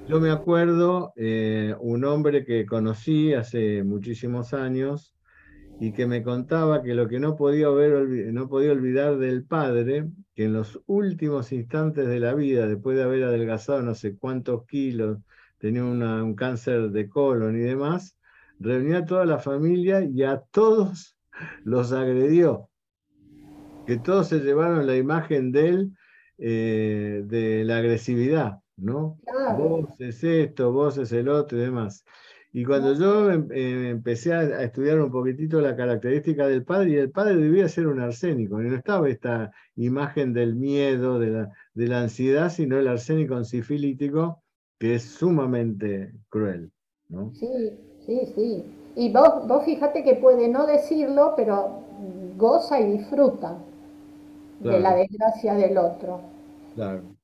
[0.08, 5.14] Yo me acuerdo eh, un hombre que conocí hace muchísimos años
[5.80, 10.08] y que me contaba que lo que no podía, ver, no podía olvidar del padre,
[10.36, 14.66] que en los últimos instantes de la vida, después de haber adelgazado no sé cuántos
[14.66, 15.20] kilos,
[15.60, 18.18] tenía un cáncer de colon y demás,
[18.60, 21.18] reunió a toda la familia y a todos
[21.64, 22.70] los agredió.
[23.86, 25.92] Que todos se llevaron la imagen de él
[26.38, 28.60] eh, de la agresividad.
[28.78, 29.20] ¿no?
[29.58, 32.06] Vos es esto, vos es el otro y demás.
[32.52, 36.96] Y cuando yo em, eh, empecé a, estudiar un poquitito la característica del padre, y
[36.96, 41.50] el padre debía ser un arsénico, y no estaba esta imagen del miedo, de la,
[41.74, 44.44] de la ansiedad, sino el arsénico encifilítico,
[44.80, 46.72] que es sumamente cruel.
[47.10, 47.32] ¿no?
[47.36, 48.64] Sí, sí, sí.
[48.96, 51.84] Y vos, vos fíjate que puede no decirlo, pero
[52.38, 53.58] goza y disfruta
[54.60, 56.22] de la desgracia del otro.
[56.76, 57.16] Claro.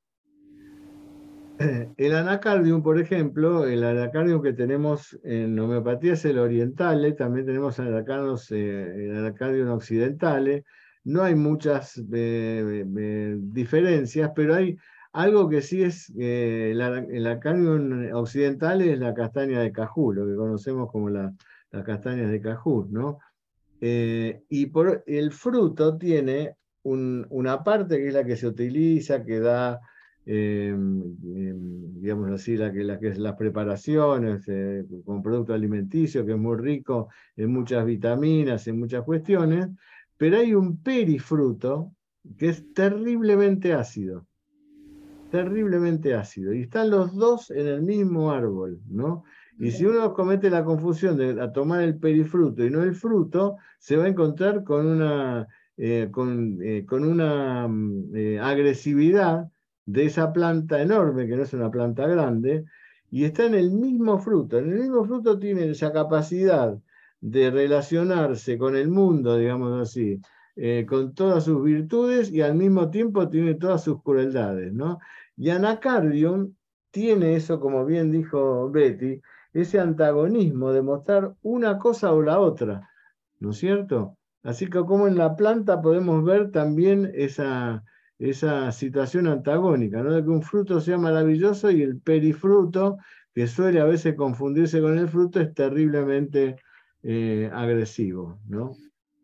[1.98, 7.80] El anacardium, por ejemplo, el anacardium que tenemos en homeopatía es el orientale, también tenemos
[7.80, 10.65] anacardios, eh, el anacardium occidentale.
[11.06, 14.76] No hay muchas eh, eh, diferencias, pero hay
[15.16, 20.92] algo que sí es, el, anacardium occidental es la castaña de cajú, lo que conocemos
[20.92, 21.34] como las
[21.86, 23.20] castañas de cajú, ¿no?
[23.82, 29.80] y por, el fruto tiene una parte que es la que se utiliza, que da
[30.28, 36.58] Em, em, digamos así, la la las preparaciones eh, con producto alimenticio, que es muy
[36.58, 39.68] rico en muchas vitaminas, en muchas cuestiones,
[40.18, 41.94] pero hay un perifruto
[42.38, 44.26] que es terriblemente ácido,
[45.36, 49.24] terriblemente ácido, y están los dos en el mismo árbol, ¿no?
[49.60, 53.95] Y si uno comete la confusión de tomar el perifruto y no el fruto, se
[53.98, 55.48] va a encontrar con una,
[55.78, 59.49] eh, con, eh, con, una mm, agresividad
[59.86, 62.66] de esa planta enorme, que no es una planta grande,
[63.12, 64.57] y está en el mismo fruto.
[64.57, 66.78] En el mismo fruto tiene esa capacidad
[67.22, 70.22] de relacionarse con el mundo, digamos así,
[70.57, 74.72] eh, con todas sus virtudes y al mismo tiempo tiene todas sus crueldades.
[74.74, 74.99] ¿no?
[75.38, 76.53] Y Anacardium
[76.91, 79.22] tiene eso, como bien dijo Betty,
[79.53, 82.90] ese antagonismo de mostrar una cosa o la otra,
[83.40, 84.18] ¿no es cierto?
[84.44, 87.84] Así que como en la planta podemos ver también esa,
[88.20, 90.14] esa situación antagónica, ¿no?
[90.14, 92.98] de que un fruto sea maravilloso y el perifruto,
[93.34, 96.57] que suele a veces confundirse con el fruto, es terriblemente
[97.03, 98.40] eh, agresivo.
[98.48, 98.74] ¿no?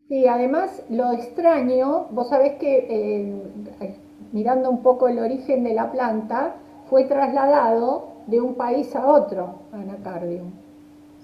[0.07, 5.91] Sí, además lo extraño, vos sabés que eh, mirando un poco el origen de la
[5.91, 6.56] planta,
[6.89, 10.52] fue trasladado de un país a otro, anacardium.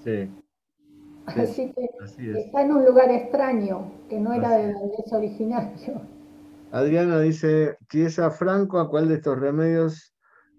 [0.03, 0.30] Sí.
[1.26, 1.90] Así que
[2.40, 6.02] está en un lugar extraño, que no era de donde es originario.
[6.72, 10.15] Adriana dice, si es a Franco, ¿a cuál de estos remedios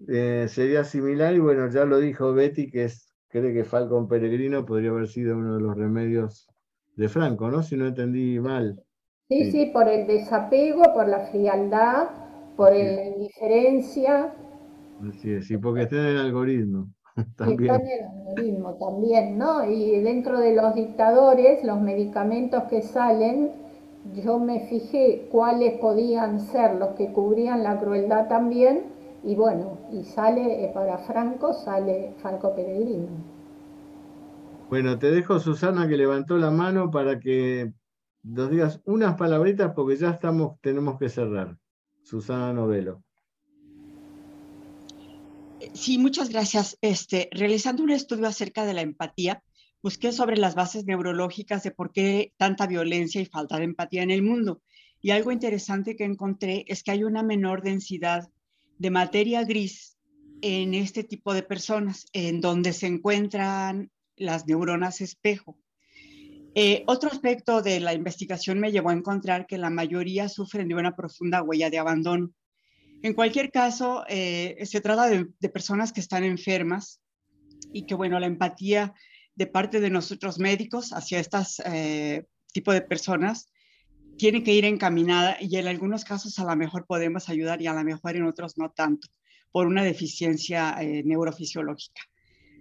[0.09, 1.35] eh, sería similar?
[1.35, 5.37] Y bueno, ya lo dijo Betty, que es, cree que Falcon Peregrino podría haber sido
[5.37, 6.49] uno de los remedios
[6.97, 7.63] de Franco, ¿no?
[7.63, 8.83] Si no entendí mal.
[9.29, 12.09] Sí, sí, por el desapego, por la frialdad,
[12.59, 14.35] por la indiferencia.
[15.09, 16.89] Así es, y porque está en el algoritmo.
[17.37, 17.73] También.
[17.73, 19.65] Está en el algoritmo también, ¿no?
[19.65, 23.53] Y dentro de los dictadores, los medicamentos que salen,
[24.25, 28.87] yo me fijé cuáles podían ser los que cubrían la crueldad también,
[29.23, 33.07] y bueno, y sale eh, para Franco, sale Franco Peregrino.
[34.69, 37.73] Bueno, te dejo Susana que levantó la mano para que
[38.25, 41.57] nos digas unas palabritas porque ya estamos, tenemos que cerrar.
[42.09, 43.05] Susana Novelo.
[45.75, 46.79] Sí, muchas gracias.
[46.81, 49.43] Este, realizando un estudio acerca de la empatía,
[49.83, 54.11] busqué sobre las bases neurológicas de por qué tanta violencia y falta de empatía en
[54.11, 54.63] el mundo.
[55.03, 58.31] Y algo interesante que encontré es que hay una menor densidad
[58.79, 59.99] de materia gris
[60.41, 65.59] en este tipo de personas, en donde se encuentran las neuronas espejo.
[66.61, 70.75] Eh, otro aspecto de la investigación me llevó a encontrar que la mayoría sufren de
[70.75, 72.33] una profunda huella de abandono.
[73.01, 77.01] En cualquier caso, eh, se trata de, personas que están enfermas
[77.73, 78.93] y que, bueno, la empatía
[79.37, 83.47] de parte de nosotros médicos hacia estas eh, tipo de personas
[84.17, 87.73] tiene que ir encaminada y en algunos casos a lo mejor podemos ayudar y a
[87.73, 89.07] lo mejor en otros no tanto,
[89.53, 92.03] por una deficiencia neurofisiológica.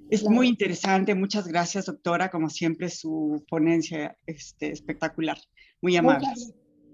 [0.10, 5.38] Es muy interesante, muchas gracias doctora, como siempre su ponencia este, espectacular,
[5.82, 6.28] muy amable.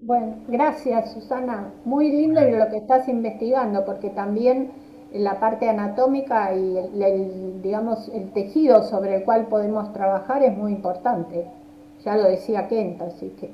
[0.01, 4.71] Bueno, gracias Susana, muy lindo lo que estás investigando, porque también
[5.13, 10.71] la parte anatómica y el, digamos, el tejido sobre el cual podemos trabajar es muy
[10.71, 11.45] importante.
[12.03, 13.51] Ya lo decía Kent, así que...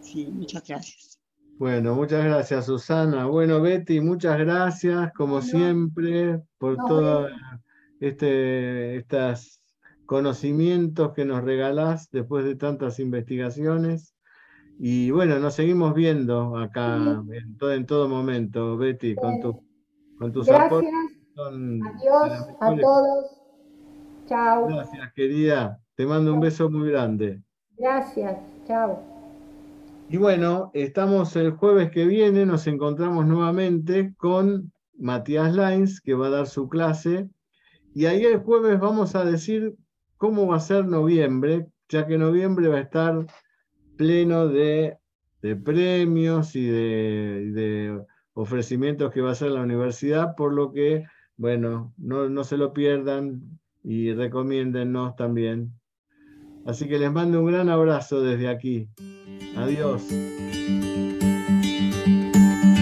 [0.00, 1.18] Sí, muchas gracias.
[1.58, 3.26] Bueno, muchas gracias Susana.
[3.26, 7.30] Bueno, Betty, muchas gracias, como siempre, por toda
[8.00, 9.60] este, estos
[10.06, 14.14] conocimientos que nos regalás después de tantas investigaciones.
[14.78, 19.62] Y bueno, nos seguimos viendo acá en, todo, en todo momento, Betty, con, tu,
[20.18, 20.82] con tus Gracias.
[21.36, 23.40] Adiós a todos.
[24.26, 24.66] Chao.
[24.66, 25.80] Gracias, querida.
[25.94, 27.42] Te mando un beso muy grande.
[27.76, 28.38] Gracias.
[28.66, 29.02] Chao.
[30.08, 36.28] Y bueno, estamos el jueves que viene, nos encontramos nuevamente con Matías Lines, que va
[36.28, 37.28] a dar su clase
[37.94, 39.74] y ahí el jueves vamos a decir
[40.16, 43.26] cómo va a ser noviembre, ya que noviembre va a estar
[43.96, 44.98] pleno de,
[45.64, 48.00] premios y de,
[48.34, 51.04] ofrecimientos que va a hacer la universidad, por lo que,
[51.36, 55.72] bueno, no, no se lo pierdan y recomiéndennos también.
[56.66, 58.88] Así que les mando un gran abrazo desde aquí.
[59.56, 60.06] Adiós.